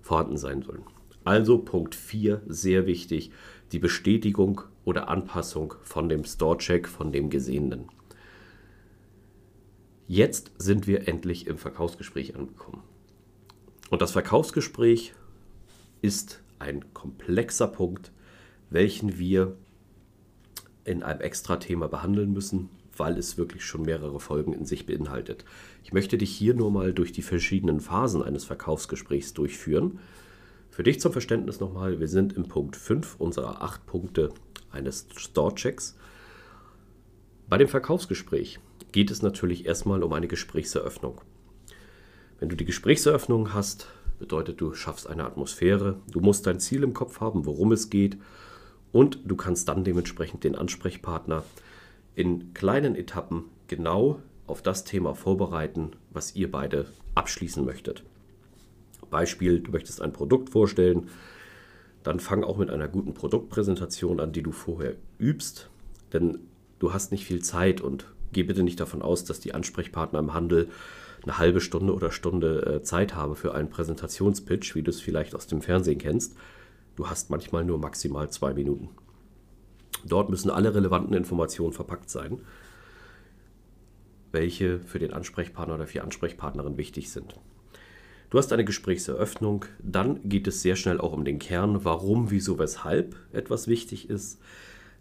vorhanden 0.02 0.36
sein 0.36 0.62
sollen. 0.62 0.82
Also 1.22 1.58
Punkt 1.58 1.94
4, 1.94 2.42
sehr 2.48 2.86
wichtig, 2.86 3.30
die 3.70 3.78
Bestätigung 3.78 4.62
oder 4.84 5.08
Anpassung 5.08 5.74
von 5.82 6.08
dem 6.08 6.24
Store-Check, 6.24 6.88
von 6.88 7.12
dem 7.12 7.30
Gesehenen. 7.30 7.88
Jetzt 10.08 10.50
sind 10.58 10.88
wir 10.88 11.06
endlich 11.06 11.46
im 11.46 11.56
Verkaufsgespräch 11.56 12.34
angekommen. 12.34 12.82
Und 13.90 14.02
das 14.02 14.10
Verkaufsgespräch 14.10 15.14
ist 16.02 16.42
ein 16.58 16.92
komplexer 16.92 17.68
Punkt, 17.68 18.10
welchen 18.70 19.18
wir 19.18 19.56
in 20.84 21.02
einem 21.02 21.20
extra 21.20 21.56
Thema 21.56 21.88
behandeln 21.88 22.32
müssen, 22.32 22.68
weil 22.96 23.18
es 23.18 23.38
wirklich 23.38 23.64
schon 23.64 23.82
mehrere 23.82 24.20
Folgen 24.20 24.52
in 24.52 24.66
sich 24.66 24.86
beinhaltet. 24.86 25.44
Ich 25.82 25.92
möchte 25.92 26.18
dich 26.18 26.30
hier 26.30 26.54
nur 26.54 26.70
mal 26.70 26.92
durch 26.92 27.12
die 27.12 27.22
verschiedenen 27.22 27.80
Phasen 27.80 28.22
eines 28.22 28.44
Verkaufsgesprächs 28.44 29.34
durchführen. 29.34 29.98
Für 30.70 30.82
dich 30.82 31.00
zum 31.00 31.12
Verständnis 31.12 31.60
nochmal, 31.60 32.00
wir 32.00 32.08
sind 32.08 32.32
im 32.34 32.48
Punkt 32.48 32.76
5 32.76 33.16
unserer 33.18 33.62
8 33.62 33.86
Punkte 33.86 34.30
eines 34.70 35.06
Store-Checks. 35.16 35.96
Bei 37.48 37.58
dem 37.58 37.68
Verkaufsgespräch 37.68 38.58
geht 38.92 39.10
es 39.10 39.22
natürlich 39.22 39.66
erstmal 39.66 40.02
um 40.02 40.12
eine 40.12 40.28
Gesprächseröffnung. 40.28 41.20
Wenn 42.38 42.48
du 42.48 42.56
die 42.56 42.64
Gesprächseröffnung 42.64 43.54
hast, 43.54 43.88
bedeutet 44.18 44.60
du 44.60 44.74
schaffst 44.74 45.08
eine 45.08 45.24
Atmosphäre, 45.24 46.00
du 46.10 46.20
musst 46.20 46.46
dein 46.46 46.60
Ziel 46.60 46.82
im 46.82 46.94
Kopf 46.94 47.20
haben, 47.20 47.46
worum 47.46 47.72
es 47.72 47.90
geht 47.90 48.18
und 48.94 49.18
du 49.24 49.34
kannst 49.34 49.68
dann 49.68 49.82
dementsprechend 49.82 50.44
den 50.44 50.54
Ansprechpartner 50.54 51.42
in 52.14 52.54
kleinen 52.54 52.94
Etappen 52.94 53.46
genau 53.66 54.20
auf 54.46 54.62
das 54.62 54.84
Thema 54.84 55.16
vorbereiten, 55.16 55.90
was 56.10 56.36
ihr 56.36 56.48
beide 56.48 56.86
abschließen 57.16 57.64
möchtet. 57.64 58.04
Beispiel, 59.10 59.58
du 59.58 59.72
möchtest 59.72 60.00
ein 60.00 60.12
Produkt 60.12 60.50
vorstellen, 60.50 61.08
dann 62.04 62.20
fang 62.20 62.44
auch 62.44 62.56
mit 62.56 62.70
einer 62.70 62.86
guten 62.86 63.14
Produktpräsentation 63.14 64.20
an, 64.20 64.30
die 64.30 64.42
du 64.42 64.52
vorher 64.52 64.94
übst, 65.18 65.70
denn 66.12 66.38
du 66.78 66.92
hast 66.92 67.10
nicht 67.10 67.24
viel 67.24 67.42
Zeit 67.42 67.80
und 67.80 68.06
geh 68.32 68.44
bitte 68.44 68.62
nicht 68.62 68.78
davon 68.78 69.02
aus, 69.02 69.24
dass 69.24 69.40
die 69.40 69.54
Ansprechpartner 69.54 70.20
im 70.20 70.34
Handel 70.34 70.68
eine 71.24 71.38
halbe 71.38 71.60
Stunde 71.60 71.94
oder 71.94 72.12
Stunde 72.12 72.76
äh, 72.76 72.82
Zeit 72.82 73.16
haben 73.16 73.34
für 73.34 73.56
einen 73.56 73.70
Präsentationspitch, 73.70 74.76
wie 74.76 74.82
du 74.82 74.90
es 74.90 75.00
vielleicht 75.00 75.34
aus 75.34 75.48
dem 75.48 75.62
Fernsehen 75.62 75.98
kennst. 75.98 76.36
Du 76.96 77.08
hast 77.08 77.30
manchmal 77.30 77.64
nur 77.64 77.78
maximal 77.78 78.30
zwei 78.30 78.54
Minuten. 78.54 78.88
Dort 80.06 80.30
müssen 80.30 80.50
alle 80.50 80.74
relevanten 80.74 81.14
Informationen 81.14 81.72
verpackt 81.72 82.10
sein, 82.10 82.40
welche 84.32 84.80
für 84.80 84.98
den 84.98 85.12
Ansprechpartner 85.12 85.76
oder 85.76 85.86
für 85.86 85.94
die 85.94 86.00
Ansprechpartnerin 86.00 86.76
wichtig 86.76 87.10
sind. 87.10 87.38
Du 88.30 88.38
hast 88.38 88.52
eine 88.52 88.64
Gesprächseröffnung, 88.64 89.64
dann 89.80 90.28
geht 90.28 90.46
es 90.46 90.60
sehr 90.60 90.76
schnell 90.76 91.00
auch 91.00 91.12
um 91.12 91.24
den 91.24 91.38
Kern, 91.38 91.84
warum, 91.84 92.30
wieso, 92.30 92.58
weshalb 92.58 93.16
etwas 93.32 93.68
wichtig 93.68 94.10
ist. 94.10 94.40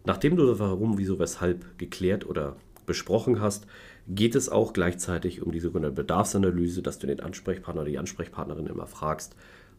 Nachdem 0.04 0.36
du 0.36 0.58
warum, 0.58 0.98
wieso, 0.98 1.18
weshalb 1.18 1.78
geklärt 1.78 2.26
oder 2.26 2.56
besprochen 2.86 3.40
hast, 3.40 3.66
geht 4.06 4.34
es 4.34 4.48
auch 4.48 4.72
gleichzeitig 4.72 5.42
um 5.42 5.50
die 5.50 5.60
sogenannte 5.60 5.96
Bedarfsanalyse, 5.96 6.82
dass 6.82 6.98
du 6.98 7.06
den 7.06 7.20
Ansprechpartner 7.20 7.82
oder 7.82 7.90
die 7.90 7.98
Ansprechpartnerin 7.98 8.66
immer 8.66 8.86
fragst, 8.86 9.34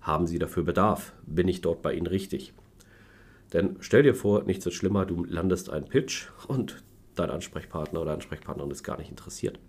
haben 0.06 0.28
sie 0.28 0.38
dafür 0.40 0.64
Bedarf? 0.64 1.14
Bin 1.26 1.48
ich 1.48 1.62
dort 1.62 1.82
bei 1.82 1.94
ihnen 1.94 2.08
richtig? 2.08 2.54
Denn 3.54 3.78
stell 3.80 4.04
dir 4.04 4.14
vor, 4.14 4.44
nichts 4.44 4.66
ist 4.66 4.76
schlimmer, 4.76 5.06
du 5.06 5.24
landest 5.24 5.70
einen 5.70 5.88
Pitch 5.88 6.28
und 6.48 6.84
dein 7.16 7.32
Ansprechpartner 7.32 8.02
oder 8.02 8.14
Ansprechpartnerin 8.14 8.72
ist 8.72 8.84
gar 8.84 8.98
nicht 8.98 9.10
interessiert. 9.10 9.60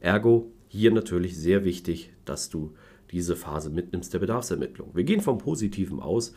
Ergo, 0.00 0.50
hier 0.68 0.90
natürlich 0.92 1.36
sehr 1.36 1.64
wichtig, 1.64 2.12
dass 2.24 2.50
du 2.50 2.74
diese 3.10 3.36
Phase 3.36 3.70
mitnimmst 3.70 4.12
der 4.12 4.18
Bedarfsermittlung. 4.18 4.90
Wir 4.94 5.04
gehen 5.04 5.20
vom 5.20 5.38
Positiven 5.38 6.00
aus. 6.00 6.34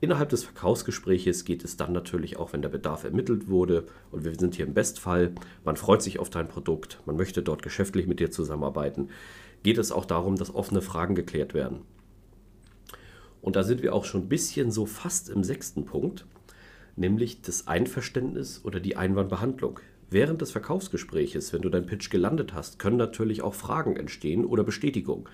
Innerhalb 0.00 0.28
des 0.28 0.44
Verkaufsgespräches 0.44 1.44
geht 1.44 1.64
es 1.64 1.76
dann 1.76 1.92
natürlich 1.92 2.36
auch, 2.36 2.52
wenn 2.52 2.62
der 2.62 2.68
Bedarf 2.68 3.04
ermittelt 3.04 3.48
wurde 3.48 3.86
und 4.10 4.24
wir 4.24 4.34
sind 4.38 4.54
hier 4.54 4.66
im 4.66 4.74
Bestfall, 4.74 5.32
man 5.64 5.76
freut 5.76 6.02
sich 6.02 6.18
auf 6.18 6.30
dein 6.30 6.48
Produkt, 6.48 7.00
man 7.06 7.16
möchte 7.16 7.42
dort 7.42 7.62
geschäftlich 7.62 8.06
mit 8.06 8.20
dir 8.20 8.30
zusammenarbeiten, 8.30 9.08
geht 9.62 9.78
es 9.78 9.92
auch 9.92 10.04
darum, 10.04 10.36
dass 10.36 10.54
offene 10.54 10.80
Fragen 10.80 11.14
geklärt 11.14 11.52
werden. 11.52 11.82
Und 13.42 13.56
da 13.56 13.62
sind 13.62 13.82
wir 13.82 13.94
auch 13.94 14.04
schon 14.04 14.22
ein 14.22 14.28
bisschen 14.28 14.70
so 14.70 14.86
fast 14.86 15.28
im 15.28 15.44
sechsten 15.44 15.84
Punkt, 15.84 16.26
nämlich 16.96 17.42
das 17.42 17.66
Einverständnis 17.66 18.60
oder 18.64 18.80
die 18.80 18.96
Einwandbehandlung. 18.96 19.80
Während 20.10 20.40
des 20.40 20.50
Verkaufsgespräches, 20.50 21.52
wenn 21.52 21.62
du 21.62 21.68
dein 21.68 21.86
Pitch 21.86 22.10
gelandet 22.10 22.52
hast, 22.52 22.78
können 22.78 22.96
natürlich 22.96 23.42
auch 23.42 23.54
Fragen 23.54 23.96
entstehen 23.96 24.44
oder 24.44 24.64
Bestätigung. 24.64 25.28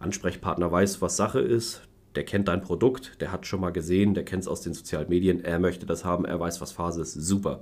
Ansprechpartner 0.00 0.70
weiß, 0.70 1.00
was 1.00 1.16
Sache 1.16 1.40
ist, 1.40 1.82
der 2.16 2.24
kennt 2.24 2.48
dein 2.48 2.60
Produkt, 2.60 3.20
der 3.20 3.30
hat 3.30 3.46
schon 3.46 3.60
mal 3.60 3.70
gesehen, 3.70 4.14
der 4.14 4.24
kennt 4.24 4.42
es 4.42 4.48
aus 4.48 4.62
den 4.62 4.74
sozialen 4.74 5.08
Medien, 5.08 5.44
er 5.44 5.60
möchte 5.60 5.86
das 5.86 6.04
haben, 6.04 6.24
er 6.24 6.40
weiß, 6.40 6.60
was 6.60 6.72
Phase 6.72 7.02
ist, 7.02 7.14
super. 7.14 7.60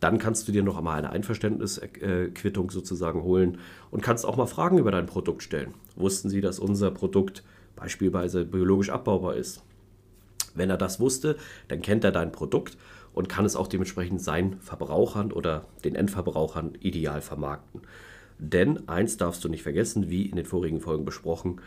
Dann 0.00 0.18
kannst 0.18 0.46
du 0.46 0.52
dir 0.52 0.62
noch 0.62 0.76
einmal 0.76 0.98
eine 0.98 1.10
Einverständnisquittung 1.10 2.70
sozusagen 2.70 3.22
holen 3.22 3.58
und 3.90 4.02
kannst 4.02 4.26
auch 4.26 4.36
mal 4.36 4.44
Fragen 4.44 4.76
über 4.76 4.90
dein 4.90 5.06
Produkt 5.06 5.42
stellen. 5.42 5.72
Wussten 5.96 6.28
Sie, 6.28 6.42
dass 6.42 6.58
unser 6.58 6.90
Produkt 6.90 7.42
beispielsweise 7.76 8.44
biologisch 8.44 8.90
abbaubar 8.90 9.36
ist? 9.36 9.62
Wenn 10.54 10.70
er 10.70 10.76
das 10.76 11.00
wusste, 11.00 11.36
dann 11.68 11.82
kennt 11.82 12.04
er 12.04 12.12
dein 12.12 12.32
Produkt 12.32 12.76
und 13.12 13.28
kann 13.28 13.44
es 13.44 13.56
auch 13.56 13.66
dementsprechend 13.66 14.20
seinen 14.20 14.60
Verbrauchern 14.60 15.32
oder 15.32 15.66
den 15.84 15.94
Endverbrauchern 15.94 16.76
ideal 16.80 17.20
vermarkten. 17.20 17.82
Denn 18.38 18.88
eins 18.88 19.16
darfst 19.16 19.44
du 19.44 19.48
nicht 19.48 19.62
vergessen, 19.62 20.10
wie 20.10 20.26
in 20.26 20.36
den 20.36 20.46
vorigen 20.46 20.80
Folgen 20.80 21.04
besprochen, 21.04 21.60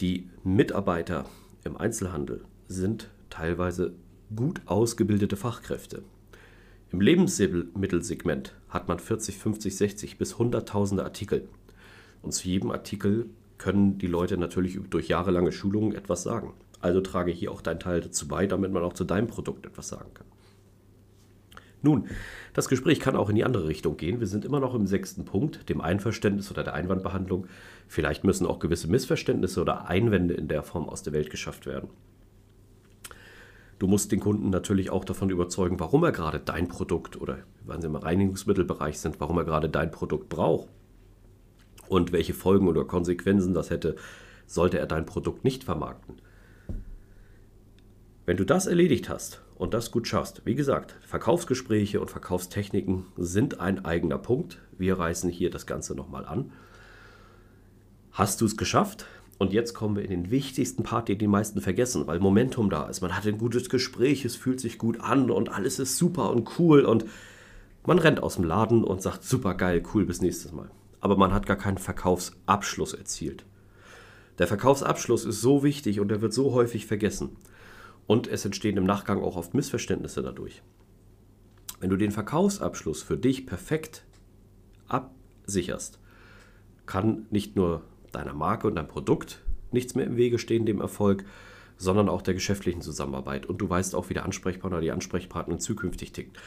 die 0.00 0.28
Mitarbeiter 0.42 1.26
im 1.64 1.76
Einzelhandel 1.76 2.44
sind 2.68 3.10
teilweise 3.30 3.94
gut 4.34 4.60
ausgebildete 4.66 5.36
Fachkräfte. 5.36 6.02
Im 6.90 7.00
Lebensmittelsegment 7.00 8.54
hat 8.68 8.88
man 8.88 8.98
40, 8.98 9.38
50, 9.38 9.76
60 9.76 10.18
bis 10.18 10.34
100.000 10.36 11.02
Artikel. 11.02 11.48
Und 12.22 12.32
zu 12.32 12.48
jedem 12.48 12.70
Artikel 12.70 13.26
können 13.64 13.96
die 13.96 14.08
Leute 14.08 14.36
natürlich 14.36 14.78
durch 14.90 15.08
jahrelange 15.08 15.50
Schulungen 15.50 15.94
etwas 15.94 16.22
sagen. 16.22 16.52
Also 16.82 17.00
trage 17.00 17.32
hier 17.32 17.50
auch 17.50 17.62
dein 17.62 17.80
Teil 17.80 18.02
dazu 18.02 18.28
bei, 18.28 18.46
damit 18.46 18.72
man 18.72 18.82
auch 18.82 18.92
zu 18.92 19.04
deinem 19.04 19.26
Produkt 19.26 19.64
etwas 19.64 19.88
sagen 19.88 20.12
kann. 20.12 20.26
Nun, 21.80 22.08
das 22.52 22.68
Gespräch 22.68 23.00
kann 23.00 23.16
auch 23.16 23.30
in 23.30 23.36
die 23.36 23.44
andere 23.44 23.66
Richtung 23.66 23.96
gehen. 23.96 24.20
Wir 24.20 24.26
sind 24.26 24.44
immer 24.44 24.60
noch 24.60 24.74
im 24.74 24.86
sechsten 24.86 25.24
Punkt, 25.24 25.70
dem 25.70 25.80
Einverständnis 25.80 26.50
oder 26.50 26.62
der 26.62 26.74
Einwandbehandlung. 26.74 27.46
Vielleicht 27.88 28.22
müssen 28.22 28.46
auch 28.46 28.58
gewisse 28.58 28.86
Missverständnisse 28.86 29.62
oder 29.62 29.88
Einwände 29.88 30.34
in 30.34 30.48
der 30.48 30.62
Form 30.62 30.86
aus 30.86 31.02
der 31.02 31.14
Welt 31.14 31.30
geschafft 31.30 31.64
werden. 31.64 31.88
Du 33.78 33.86
musst 33.86 34.12
den 34.12 34.20
Kunden 34.20 34.50
natürlich 34.50 34.90
auch 34.90 35.06
davon 35.06 35.30
überzeugen, 35.30 35.80
warum 35.80 36.04
er 36.04 36.12
gerade 36.12 36.38
dein 36.38 36.68
Produkt 36.68 37.18
oder, 37.18 37.38
wenn 37.64 37.80
sie 37.80 37.86
im 37.86 37.96
Reinigungsmittelbereich 37.96 38.98
sind, 38.98 39.20
warum 39.20 39.38
er 39.38 39.44
gerade 39.44 39.70
dein 39.70 39.90
Produkt 39.90 40.28
braucht 40.28 40.68
und 41.94 42.10
welche 42.10 42.34
Folgen 42.34 42.66
oder 42.66 42.84
Konsequenzen 42.84 43.54
das 43.54 43.70
hätte, 43.70 43.94
sollte 44.46 44.78
er 44.78 44.86
dein 44.86 45.06
Produkt 45.06 45.44
nicht 45.44 45.62
vermarkten. 45.62 46.16
Wenn 48.26 48.36
du 48.36 48.44
das 48.44 48.66
erledigt 48.66 49.08
hast 49.08 49.42
und 49.56 49.74
das 49.74 49.92
gut 49.92 50.08
schaffst, 50.08 50.42
wie 50.44 50.56
gesagt, 50.56 50.96
Verkaufsgespräche 51.02 52.00
und 52.00 52.10
Verkaufstechniken 52.10 53.06
sind 53.16 53.60
ein 53.60 53.84
eigener 53.84 54.18
Punkt. 54.18 54.58
Wir 54.76 54.98
reißen 54.98 55.30
hier 55.30 55.50
das 55.50 55.66
Ganze 55.66 55.94
nochmal 55.94 56.24
an. 56.24 56.50
Hast 58.10 58.40
du 58.40 58.46
es 58.46 58.56
geschafft? 58.56 59.06
Und 59.38 59.52
jetzt 59.52 59.74
kommen 59.74 59.96
wir 59.96 60.04
in 60.04 60.10
den 60.10 60.30
wichtigsten 60.30 60.82
Part, 60.82 61.08
den 61.08 61.18
die 61.18 61.26
meisten 61.26 61.60
vergessen, 61.60 62.06
weil 62.06 62.18
Momentum 62.18 62.70
da 62.70 62.88
ist. 62.88 63.02
Man 63.02 63.16
hat 63.16 63.26
ein 63.26 63.38
gutes 63.38 63.68
Gespräch, 63.68 64.24
es 64.24 64.36
fühlt 64.36 64.60
sich 64.60 64.78
gut 64.78 65.00
an 65.00 65.30
und 65.30 65.48
alles 65.48 65.78
ist 65.78 65.98
super 65.98 66.30
und 66.30 66.58
cool 66.58 66.84
und 66.84 67.04
man 67.84 67.98
rennt 67.98 68.22
aus 68.22 68.36
dem 68.36 68.44
Laden 68.44 68.84
und 68.84 69.02
sagt 69.02 69.24
super 69.24 69.54
geil, 69.54 69.82
cool, 69.92 70.06
bis 70.06 70.20
nächstes 70.22 70.52
Mal. 70.52 70.70
Aber 71.04 71.18
man 71.18 71.34
hat 71.34 71.44
gar 71.44 71.58
keinen 71.58 71.76
Verkaufsabschluss 71.76 72.94
erzielt. 72.94 73.44
Der 74.38 74.46
Verkaufsabschluss 74.46 75.26
ist 75.26 75.42
so 75.42 75.62
wichtig 75.62 76.00
und 76.00 76.10
er 76.10 76.22
wird 76.22 76.32
so 76.32 76.54
häufig 76.54 76.86
vergessen. 76.86 77.36
Und 78.06 78.26
es 78.26 78.46
entstehen 78.46 78.78
im 78.78 78.84
Nachgang 78.84 79.22
auch 79.22 79.36
oft 79.36 79.52
Missverständnisse 79.52 80.22
dadurch. 80.22 80.62
Wenn 81.78 81.90
du 81.90 81.98
den 81.98 82.10
Verkaufsabschluss 82.10 83.02
für 83.02 83.18
dich 83.18 83.44
perfekt 83.44 84.06
absicherst, 84.88 85.98
kann 86.86 87.26
nicht 87.28 87.54
nur 87.54 87.82
deiner 88.10 88.32
Marke 88.32 88.66
und 88.66 88.76
deinem 88.76 88.88
Produkt 88.88 89.42
nichts 89.72 89.94
mehr 89.94 90.06
im 90.06 90.16
Wege 90.16 90.38
stehen, 90.38 90.64
dem 90.64 90.80
Erfolg, 90.80 91.26
sondern 91.76 92.08
auch 92.08 92.22
der 92.22 92.32
geschäftlichen 92.32 92.80
Zusammenarbeit. 92.80 93.44
Und 93.44 93.58
du 93.58 93.68
weißt 93.68 93.94
auch, 93.94 94.08
wie 94.08 94.14
der 94.14 94.24
Ansprechpartner 94.24 94.80
die 94.80 94.90
Ansprechpartnerin 94.90 95.60
zukünftig 95.60 96.12
tickt. 96.12 96.38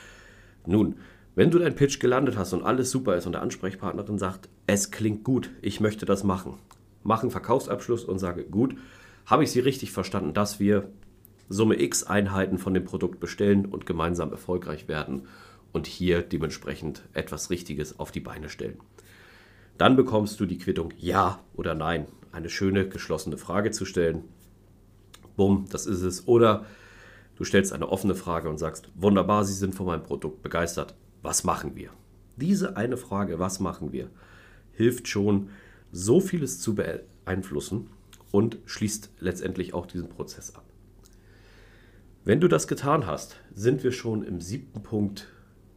Nun, 0.65 0.95
wenn 1.37 1.51
du 1.51 1.59
dein 1.59 1.75
Pitch 1.75 1.99
gelandet 1.99 2.35
hast 2.35 2.53
und 2.53 2.63
alles 2.63 2.89
super 2.89 3.15
ist 3.15 3.27
und 3.27 3.33
der 3.33 3.43
Ansprechpartnerin 3.43 4.17
sagt, 4.17 4.49
es 4.65 4.89
klingt 4.89 5.23
gut, 5.23 5.51
ich 5.61 5.79
möchte 5.79 6.07
das 6.07 6.23
machen, 6.23 6.57
mach 7.03 7.21
einen 7.21 7.29
Verkaufsabschluss 7.29 8.05
und 8.05 8.17
sage, 8.17 8.43
gut, 8.43 8.75
habe 9.27 9.43
ich 9.43 9.51
Sie 9.51 9.59
richtig 9.59 9.91
verstanden, 9.91 10.33
dass 10.33 10.59
wir 10.59 10.89
Summe 11.47 11.79
X 11.79 12.03
Einheiten 12.03 12.57
von 12.57 12.73
dem 12.73 12.85
Produkt 12.85 13.19
bestellen 13.19 13.67
und 13.67 13.85
gemeinsam 13.85 14.31
erfolgreich 14.31 14.87
werden 14.87 15.27
und 15.73 15.85
hier 15.85 16.23
dementsprechend 16.23 17.03
etwas 17.13 17.51
Richtiges 17.51 17.99
auf 17.99 18.11
die 18.11 18.19
Beine 18.19 18.49
stellen. 18.49 18.79
Dann 19.77 19.95
bekommst 19.95 20.39
du 20.39 20.47
die 20.47 20.57
Quittung 20.57 20.91
Ja 20.97 21.43
oder 21.55 21.75
Nein. 21.75 22.07
Eine 22.31 22.49
schöne 22.49 22.89
geschlossene 22.89 23.37
Frage 23.37 23.69
zu 23.69 23.85
stellen. 23.85 24.23
Bumm, 25.35 25.65
das 25.69 25.85
ist 25.85 26.01
es. 26.01 26.27
Oder 26.27 26.65
du 27.35 27.43
stellst 27.43 27.73
eine 27.73 27.89
offene 27.89 28.15
Frage 28.15 28.49
und 28.49 28.57
sagst, 28.57 28.89
wunderbar, 28.95 29.45
Sie 29.45 29.53
sind 29.53 29.75
von 29.75 29.85
meinem 29.85 30.01
Produkt 30.01 30.41
begeistert. 30.41 30.95
Was 31.21 31.43
machen 31.43 31.75
wir? 31.75 31.89
Diese 32.35 32.77
eine 32.77 32.97
Frage, 32.97 33.39
was 33.39 33.59
machen 33.59 33.91
wir, 33.91 34.09
hilft 34.73 35.07
schon, 35.07 35.49
so 35.91 36.19
vieles 36.19 36.59
zu 36.59 36.75
beeinflussen 36.75 37.89
und 38.31 38.59
schließt 38.65 39.11
letztendlich 39.19 39.73
auch 39.73 39.85
diesen 39.85 40.09
Prozess 40.09 40.55
ab. 40.55 40.63
Wenn 42.23 42.41
du 42.41 42.47
das 42.47 42.67
getan 42.67 43.05
hast, 43.05 43.37
sind 43.53 43.83
wir 43.83 43.91
schon 43.91 44.23
im 44.23 44.41
siebten 44.41 44.83
Punkt 44.83 45.29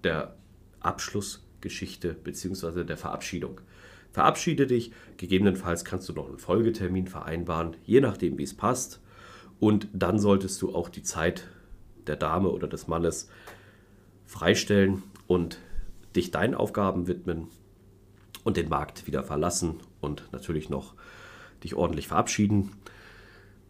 der 0.02 0.36
Abschlussgeschichte 0.80 2.14
bzw. 2.14 2.84
der 2.84 2.96
Verabschiedung. 2.96 3.60
Verabschiede 4.10 4.66
dich, 4.66 4.92
gegebenenfalls 5.16 5.84
kannst 5.84 6.08
du 6.08 6.12
noch 6.12 6.28
einen 6.28 6.38
Folgetermin 6.38 7.06
vereinbaren, 7.06 7.76
je 7.84 8.00
nachdem 8.00 8.36
wie 8.38 8.42
es 8.42 8.56
passt. 8.56 9.00
Und 9.60 9.88
dann 9.92 10.18
solltest 10.18 10.60
du 10.62 10.74
auch 10.74 10.88
die 10.88 11.04
Zeit 11.04 11.46
der 12.06 12.16
Dame 12.16 12.48
oder 12.48 12.66
des 12.66 12.88
Mannes 12.88 13.28
freistellen 14.26 15.04
und 15.30 15.58
dich 16.16 16.32
deinen 16.32 16.56
Aufgaben 16.56 17.06
widmen 17.06 17.46
und 18.42 18.56
den 18.56 18.68
Markt 18.68 19.06
wieder 19.06 19.22
verlassen 19.22 19.76
und 20.00 20.24
natürlich 20.32 20.70
noch 20.70 20.94
dich 21.62 21.76
ordentlich 21.76 22.08
verabschieden. 22.08 22.72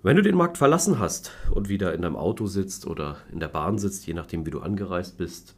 Wenn 0.03 0.17
du 0.17 0.23
den 0.23 0.37
Markt 0.37 0.57
verlassen 0.57 0.99
hast 0.99 1.33
und 1.51 1.69
wieder 1.69 1.93
in 1.93 2.01
deinem 2.01 2.17
Auto 2.17 2.47
sitzt 2.47 2.87
oder 2.87 3.19
in 3.31 3.41
der 3.41 3.49
Bahn 3.49 3.77
sitzt, 3.77 4.07
je 4.07 4.15
nachdem 4.15 4.47
wie 4.47 4.51
du 4.51 4.61
angereist 4.61 5.19
bist, 5.19 5.55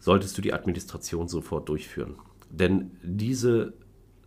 solltest 0.00 0.36
du 0.36 0.42
die 0.42 0.52
Administration 0.52 1.28
sofort 1.28 1.68
durchführen. 1.68 2.16
Denn 2.50 2.90
diese 3.04 3.74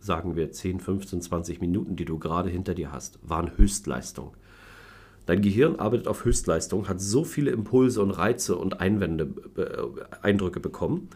sagen 0.00 0.34
wir 0.34 0.50
10, 0.50 0.80
15, 0.80 1.20
20 1.20 1.60
Minuten, 1.60 1.94
die 1.94 2.06
du 2.06 2.18
gerade 2.18 2.48
hinter 2.48 2.74
dir 2.74 2.90
hast, 2.90 3.18
waren 3.20 3.58
Höchstleistung. 3.58 4.34
Dein 5.28 5.42
Gehirn 5.42 5.76
arbeitet 5.76 6.08
auf 6.08 6.24
Höchstleistung, 6.24 6.88
hat 6.88 7.02
so 7.02 7.22
viele 7.22 7.50
Impulse 7.50 8.00
und 8.00 8.12
Reize 8.12 8.56
und 8.56 8.80
Einwände, 8.80 9.28
äh, 9.58 10.26
Eindrücke 10.26 10.58
bekommen, 10.58 11.10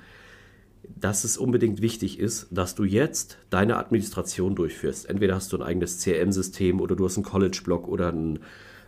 dass 1.01 1.25
es 1.25 1.38
unbedingt 1.38 1.81
wichtig 1.81 2.18
ist, 2.18 2.46
dass 2.51 2.75
du 2.75 2.85
jetzt 2.85 3.38
deine 3.48 3.79
Administration 3.79 4.55
durchführst. 4.55 5.09
Entweder 5.09 5.35
hast 5.35 5.51
du 5.51 5.57
ein 5.57 5.62
eigenes 5.62 6.05
CRM-System 6.05 6.83
oder 6.83 6.94
du 6.94 7.07
hast 7.07 7.16
einen 7.16 7.25
College-Blog 7.25 7.88
oder 7.88 8.12
ein, 8.12 8.40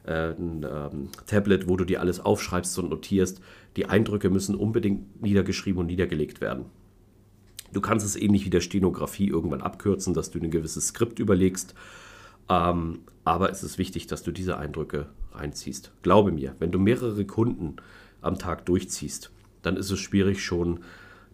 äh, 0.06 0.34
ein 0.34 0.66
ähm, 0.70 1.08
Tablet, 1.26 1.70
wo 1.70 1.78
du 1.78 1.86
dir 1.86 2.00
alles 2.02 2.20
aufschreibst 2.20 2.78
und 2.78 2.90
notierst. 2.90 3.40
Die 3.78 3.86
Eindrücke 3.86 4.28
müssen 4.28 4.54
unbedingt 4.54 5.22
niedergeschrieben 5.22 5.80
und 5.80 5.86
niedergelegt 5.86 6.42
werden. 6.42 6.66
Du 7.72 7.80
kannst 7.80 8.04
es 8.04 8.14
ähnlich 8.14 8.44
wie 8.44 8.50
der 8.50 8.60
Stenografie 8.60 9.28
irgendwann 9.28 9.62
abkürzen, 9.62 10.12
dass 10.12 10.30
du 10.30 10.38
ein 10.38 10.50
gewisses 10.50 10.88
Skript 10.88 11.18
überlegst. 11.18 11.74
Ähm, 12.48 13.00
aber 13.24 13.50
es 13.50 13.62
ist 13.62 13.78
wichtig, 13.78 14.06
dass 14.06 14.22
du 14.22 14.32
diese 14.32 14.58
Eindrücke 14.58 15.06
reinziehst. 15.32 15.92
Glaube 16.02 16.32
mir, 16.32 16.54
wenn 16.58 16.70
du 16.70 16.78
mehrere 16.78 17.24
Kunden 17.24 17.76
am 18.20 18.38
Tag 18.38 18.66
durchziehst, 18.66 19.30
dann 19.62 19.76
ist 19.76 19.90
es 19.90 19.98
schwierig 19.98 20.44
schon 20.44 20.80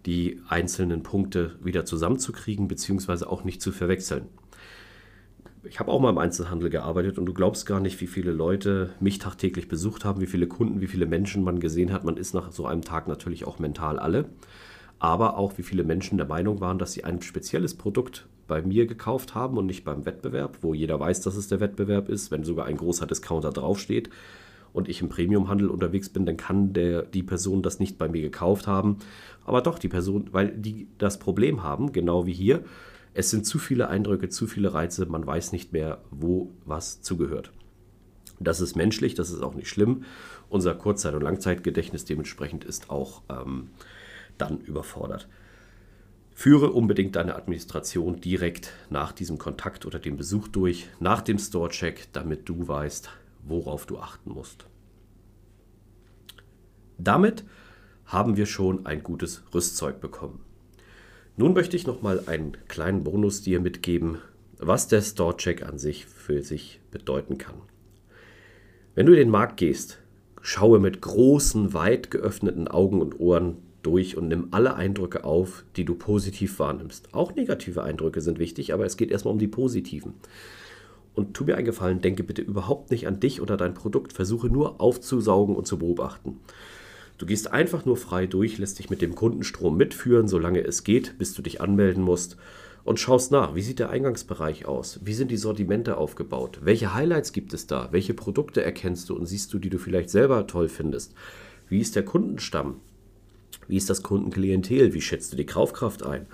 die 0.06 0.40
einzelnen 0.48 1.02
Punkte 1.02 1.56
wieder 1.62 1.84
zusammenzukriegen, 1.84 2.68
beziehungsweise 2.68 3.28
auch 3.28 3.44
nicht 3.44 3.60
zu 3.60 3.72
verwechseln. 3.72 4.26
Ich 5.64 5.78
habe 5.78 5.90
auch 5.90 6.00
mal 6.00 6.08
im 6.08 6.18
Einzelhandel 6.18 6.70
gearbeitet 6.70 7.18
und 7.18 7.26
du 7.26 7.34
glaubst 7.34 7.66
gar 7.66 7.80
nicht, 7.80 8.00
wie 8.00 8.06
viele 8.06 8.32
Leute 8.32 8.94
mich 8.98 9.18
tagtäglich 9.18 9.68
besucht 9.68 10.06
haben, 10.06 10.22
wie 10.22 10.26
viele 10.26 10.46
Kunden, 10.46 10.80
wie 10.80 10.86
viele 10.86 11.04
Menschen 11.04 11.44
man 11.44 11.60
gesehen 11.60 11.92
hat. 11.92 12.02
Man 12.04 12.16
ist 12.16 12.32
nach 12.32 12.50
so 12.50 12.64
einem 12.64 12.80
Tag 12.80 13.08
natürlich 13.08 13.44
auch 13.44 13.58
mental 13.58 13.98
alle. 13.98 14.24
Aber 14.98 15.36
auch 15.36 15.58
wie 15.58 15.62
viele 15.62 15.84
Menschen 15.84 16.16
der 16.16 16.26
Meinung 16.26 16.60
waren, 16.60 16.78
dass 16.78 16.92
sie 16.92 17.04
ein 17.04 17.20
spezielles 17.20 17.74
Produkt 17.74 18.26
bei 18.50 18.62
mir 18.62 18.86
gekauft 18.86 19.36
haben 19.36 19.56
und 19.56 19.66
nicht 19.66 19.84
beim 19.84 20.04
Wettbewerb, 20.04 20.58
wo 20.60 20.74
jeder 20.74 20.98
weiß, 20.98 21.20
dass 21.20 21.36
es 21.36 21.46
der 21.46 21.60
Wettbewerb 21.60 22.08
ist, 22.08 22.32
wenn 22.32 22.42
sogar 22.42 22.66
ein 22.66 22.76
großer 22.76 23.06
Discounter 23.06 23.50
draufsteht 23.50 24.10
und 24.72 24.88
ich 24.88 25.00
im 25.00 25.08
Premiumhandel 25.08 25.68
unterwegs 25.68 26.08
bin, 26.08 26.26
dann 26.26 26.36
kann 26.36 26.72
der, 26.72 27.02
die 27.02 27.22
Person 27.22 27.62
das 27.62 27.78
nicht 27.78 27.96
bei 27.96 28.08
mir 28.08 28.20
gekauft 28.20 28.66
haben. 28.66 28.98
Aber 29.44 29.62
doch, 29.62 29.78
die 29.78 29.88
Person, 29.88 30.28
weil 30.32 30.50
die 30.50 30.88
das 30.98 31.20
Problem 31.20 31.62
haben, 31.62 31.92
genau 31.92 32.26
wie 32.26 32.32
hier, 32.32 32.64
es 33.14 33.30
sind 33.30 33.46
zu 33.46 33.60
viele 33.60 33.88
Eindrücke, 33.88 34.28
zu 34.28 34.48
viele 34.48 34.74
Reize, 34.74 35.06
man 35.06 35.24
weiß 35.24 35.52
nicht 35.52 35.72
mehr, 35.72 35.98
wo 36.10 36.50
was 36.64 37.02
zugehört. 37.02 37.52
Das 38.40 38.60
ist 38.60 38.74
menschlich, 38.74 39.14
das 39.14 39.30
ist 39.30 39.42
auch 39.42 39.54
nicht 39.54 39.68
schlimm. 39.68 40.02
Unser 40.48 40.74
Kurzzeit- 40.74 41.14
und 41.14 41.22
Langzeitgedächtnis 41.22 42.04
dementsprechend 42.04 42.64
ist 42.64 42.90
auch 42.90 43.22
ähm, 43.28 43.68
dann 44.38 44.58
überfordert. 44.58 45.28
Führe 46.40 46.72
unbedingt 46.72 47.16
deine 47.16 47.36
Administration 47.36 48.18
direkt 48.18 48.72
nach 48.88 49.12
diesem 49.12 49.36
Kontakt 49.36 49.84
oder 49.84 49.98
dem 49.98 50.16
Besuch 50.16 50.48
durch, 50.48 50.88
nach 50.98 51.20
dem 51.20 51.36
Store-Check, 51.36 52.14
damit 52.14 52.48
du 52.48 52.66
weißt, 52.66 53.10
worauf 53.42 53.84
du 53.84 53.98
achten 53.98 54.30
musst. 54.30 54.64
Damit 56.96 57.44
haben 58.06 58.38
wir 58.38 58.46
schon 58.46 58.86
ein 58.86 59.02
gutes 59.02 59.42
Rüstzeug 59.52 60.00
bekommen. 60.00 60.40
Nun 61.36 61.52
möchte 61.52 61.76
ich 61.76 61.86
noch 61.86 62.00
mal 62.00 62.22
einen 62.26 62.56
kleinen 62.68 63.04
Bonus 63.04 63.42
dir 63.42 63.60
mitgeben, 63.60 64.16
was 64.56 64.88
der 64.88 65.02
Store-Check 65.02 65.62
an 65.62 65.78
sich 65.78 66.06
für 66.06 66.42
sich 66.42 66.80
bedeuten 66.90 67.36
kann. 67.36 67.56
Wenn 68.94 69.04
du 69.04 69.12
in 69.12 69.18
den 69.18 69.30
Markt 69.30 69.58
gehst, 69.58 69.98
schaue 70.40 70.78
mit 70.78 71.02
großen, 71.02 71.74
weit 71.74 72.10
geöffneten 72.10 72.66
Augen 72.66 73.02
und 73.02 73.20
Ohren 73.20 73.58
durch 73.82 74.16
und 74.16 74.28
nimm 74.28 74.48
alle 74.50 74.74
Eindrücke 74.74 75.24
auf, 75.24 75.64
die 75.76 75.84
du 75.84 75.94
positiv 75.94 76.58
wahrnimmst. 76.58 77.14
Auch 77.14 77.34
negative 77.34 77.82
Eindrücke 77.82 78.20
sind 78.20 78.38
wichtig, 78.38 78.72
aber 78.72 78.84
es 78.84 78.96
geht 78.96 79.10
erstmal 79.10 79.32
um 79.32 79.38
die 79.38 79.48
positiven. 79.48 80.14
Und 81.14 81.34
tu 81.34 81.44
mir 81.44 81.56
einen 81.56 81.66
Gefallen, 81.66 82.00
denke 82.00 82.22
bitte 82.22 82.42
überhaupt 82.42 82.90
nicht 82.90 83.06
an 83.06 83.20
dich 83.20 83.40
oder 83.40 83.56
dein 83.56 83.74
Produkt. 83.74 84.12
Versuche 84.12 84.48
nur 84.48 84.80
aufzusaugen 84.80 85.56
und 85.56 85.66
zu 85.66 85.78
beobachten. 85.78 86.38
Du 87.18 87.26
gehst 87.26 87.52
einfach 87.52 87.84
nur 87.84 87.96
frei 87.96 88.26
durch, 88.26 88.58
lässt 88.58 88.78
dich 88.78 88.88
mit 88.88 89.02
dem 89.02 89.14
Kundenstrom 89.14 89.76
mitführen, 89.76 90.28
solange 90.28 90.64
es 90.64 90.84
geht, 90.84 91.18
bis 91.18 91.34
du 91.34 91.42
dich 91.42 91.60
anmelden 91.60 92.02
musst 92.02 92.38
und 92.84 92.98
schaust 92.98 93.30
nach, 93.30 93.54
wie 93.54 93.62
sieht 93.62 93.78
der 93.78 93.90
Eingangsbereich 93.90 94.66
aus? 94.66 95.00
Wie 95.04 95.14
sind 95.14 95.30
die 95.30 95.36
Sortimente 95.36 95.96
aufgebaut? 95.96 96.60
Welche 96.62 96.94
Highlights 96.94 97.32
gibt 97.32 97.52
es 97.52 97.66
da? 97.66 97.88
Welche 97.90 98.14
Produkte 98.14 98.62
erkennst 98.62 99.08
du 99.08 99.16
und 99.16 99.26
siehst 99.26 99.52
du, 99.52 99.58
die 99.58 99.70
du 99.70 99.78
vielleicht 99.78 100.10
selber 100.10 100.46
toll 100.46 100.68
findest? 100.68 101.14
Wie 101.68 101.80
ist 101.80 101.94
der 101.94 102.04
Kundenstamm? 102.04 102.80
Wie 103.70 103.76
ist 103.76 103.88
das 103.88 104.02
Kundenklientel? 104.02 104.94
Wie 104.94 105.00
schätzt 105.00 105.32
du 105.32 105.36
die 105.36 105.46
Kaufkraft 105.46 106.04
ein? 106.04 106.26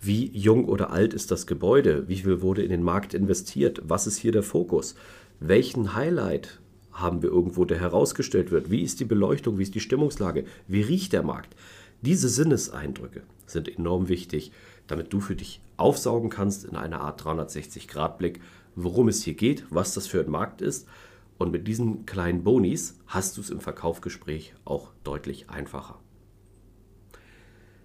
Wie 0.00 0.30
jung 0.32 0.64
oder 0.64 0.90
alt 0.90 1.12
ist 1.12 1.30
das 1.30 1.46
Gebäude? 1.46 2.08
Wie 2.08 2.16
viel 2.16 2.40
wurde 2.40 2.62
in 2.62 2.70
den 2.70 2.82
Markt 2.82 3.12
investiert? 3.12 3.82
Was 3.84 4.06
ist 4.06 4.16
hier 4.16 4.32
der 4.32 4.42
Fokus? 4.42 4.94
Welchen 5.40 5.94
Highlight 5.94 6.58
haben 6.90 7.22
wir 7.22 7.28
irgendwo, 7.28 7.66
der 7.66 7.78
herausgestellt 7.78 8.50
wird? 8.50 8.70
Wie 8.70 8.80
ist 8.80 8.98
die 8.98 9.04
Beleuchtung? 9.04 9.58
Wie 9.58 9.62
ist 9.62 9.74
die 9.74 9.80
Stimmungslage? 9.80 10.46
Wie 10.68 10.80
riecht 10.80 11.12
der 11.12 11.22
Markt? 11.22 11.54
Diese 12.00 12.30
Sinneseindrücke 12.30 13.24
sind 13.44 13.68
enorm 13.68 14.08
wichtig, 14.08 14.52
damit 14.86 15.12
du 15.12 15.20
für 15.20 15.36
dich 15.36 15.60
aufsaugen 15.76 16.30
kannst 16.30 16.64
in 16.64 16.76
einer 16.76 17.02
Art 17.02 17.22
360-Grad-Blick, 17.22 18.40
worum 18.74 19.08
es 19.08 19.22
hier 19.22 19.34
geht, 19.34 19.66
was 19.68 19.92
das 19.92 20.06
für 20.06 20.20
ein 20.20 20.30
Markt 20.30 20.62
ist. 20.62 20.88
Und 21.36 21.52
mit 21.52 21.68
diesen 21.68 22.06
kleinen 22.06 22.42
Bonis 22.42 22.98
hast 23.06 23.36
du 23.36 23.42
es 23.42 23.50
im 23.50 23.60
Verkaufsgespräch 23.60 24.54
auch 24.64 24.92
deutlich 25.04 25.50
einfacher. 25.50 25.98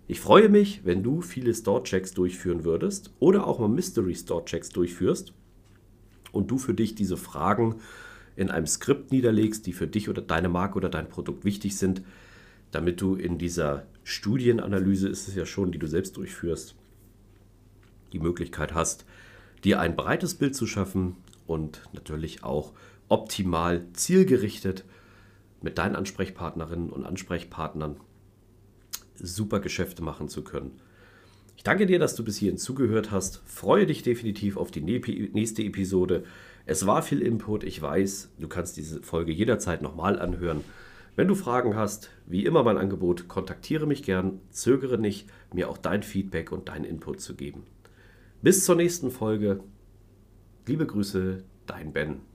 Ich 0.08 0.20
freue 0.20 0.50
mich, 0.50 0.86
wenn 0.86 1.02
du 1.02 1.22
viele 1.22 1.54
Store-Checks 1.54 2.14
durchführen 2.14 2.64
würdest 2.64 3.12
oder 3.20 3.48
auch 3.48 3.58
mal 3.60 3.70
Mystery-Store-Checks 3.70 4.70
durchführst 4.70 5.34
und 6.32 6.52
du 6.52 6.60
für 6.60 6.76
dich 6.76 6.94
diese 6.94 7.18
Fragen 7.18 7.78
in 8.36 8.52
einem 8.52 8.68
Skript 8.68 9.12
niederlegst, 9.12 9.66
die 9.66 9.74
für 9.74 9.88
dich 9.88 10.08
oder 10.08 10.22
deine 10.22 10.50
Marke 10.50 10.76
oder 10.76 10.90
dein 10.90 11.10
Produkt 11.10 11.44
wichtig 11.44 11.78
sind, 11.78 12.04
damit 12.70 13.02
du 13.02 13.16
in 13.16 13.40
dieser 13.40 13.88
Studienanalyse 14.04 15.10
ist 15.10 15.28
es 15.28 15.36
ja 15.36 15.46
schon, 15.46 15.72
die 15.72 15.80
du 15.80 15.88
selbst 15.88 16.18
durchführst, 16.18 16.76
die 18.14 18.20
Möglichkeit 18.20 18.76
hast, 18.76 19.06
dir 19.64 19.80
ein 19.80 19.96
breites 19.96 20.36
Bild 20.36 20.56
zu 20.56 20.68
schaffen 20.68 21.16
und 21.48 21.82
natürlich 21.94 22.44
auch 22.44 22.74
optimal 23.10 23.86
zielgerichtet 23.94 24.86
mit 25.62 25.80
deinen 25.80 25.96
Ansprechpartnerinnen 25.96 26.92
und 26.92 27.06
Ansprechpartnern 27.06 27.98
super 29.18 29.60
Geschäfte 29.60 30.04
machen 30.04 30.30
zu 30.30 30.44
können. 30.44 30.72
Ich 31.58 31.64
danke 31.64 31.86
dir, 31.86 32.00
dass 32.00 32.16
du 32.16 32.24
bis 32.24 32.38
hierhin 32.38 32.58
zugehört 32.58 33.12
hast. 33.12 33.42
Freue 33.46 33.86
dich 33.86 34.04
definitiv 34.04 34.58
auf 34.58 34.72
die 34.72 34.82
nächste 34.82 35.64
Episode. 35.64 36.24
Es 36.66 36.86
war 36.86 37.02
viel 37.02 37.22
Input, 37.22 37.64
ich 37.64 37.82
weiß. 37.82 38.32
Du 38.40 38.48
kannst 38.48 38.78
diese 38.78 39.02
Folge 39.04 39.32
jederzeit 39.32 39.82
nochmal 39.82 40.20
anhören. 40.20 40.62
Wenn 41.16 41.28
du 41.28 41.36
Fragen 41.36 41.76
hast, 41.76 42.10
wie 42.26 42.46
immer 42.46 42.64
mein 42.64 42.78
Angebot, 42.78 43.28
kontaktiere 43.28 43.88
mich 43.88 44.04
gern. 44.04 44.42
Zögere 44.50 44.98
nicht, 44.98 45.30
mir 45.54 45.70
auch 45.70 45.78
dein 45.78 46.04
Feedback 46.04 46.52
und 46.52 46.68
deinen 46.68 46.84
Input 46.84 47.22
zu 47.22 47.36
geben. 47.36 47.64
Bis 48.42 48.66
zur 48.66 48.76
nächsten 48.76 49.12
Folge. 49.12 49.62
Liebe 50.68 50.86
Grüße, 50.86 51.44
dein 51.68 51.94
Ben. 51.94 52.35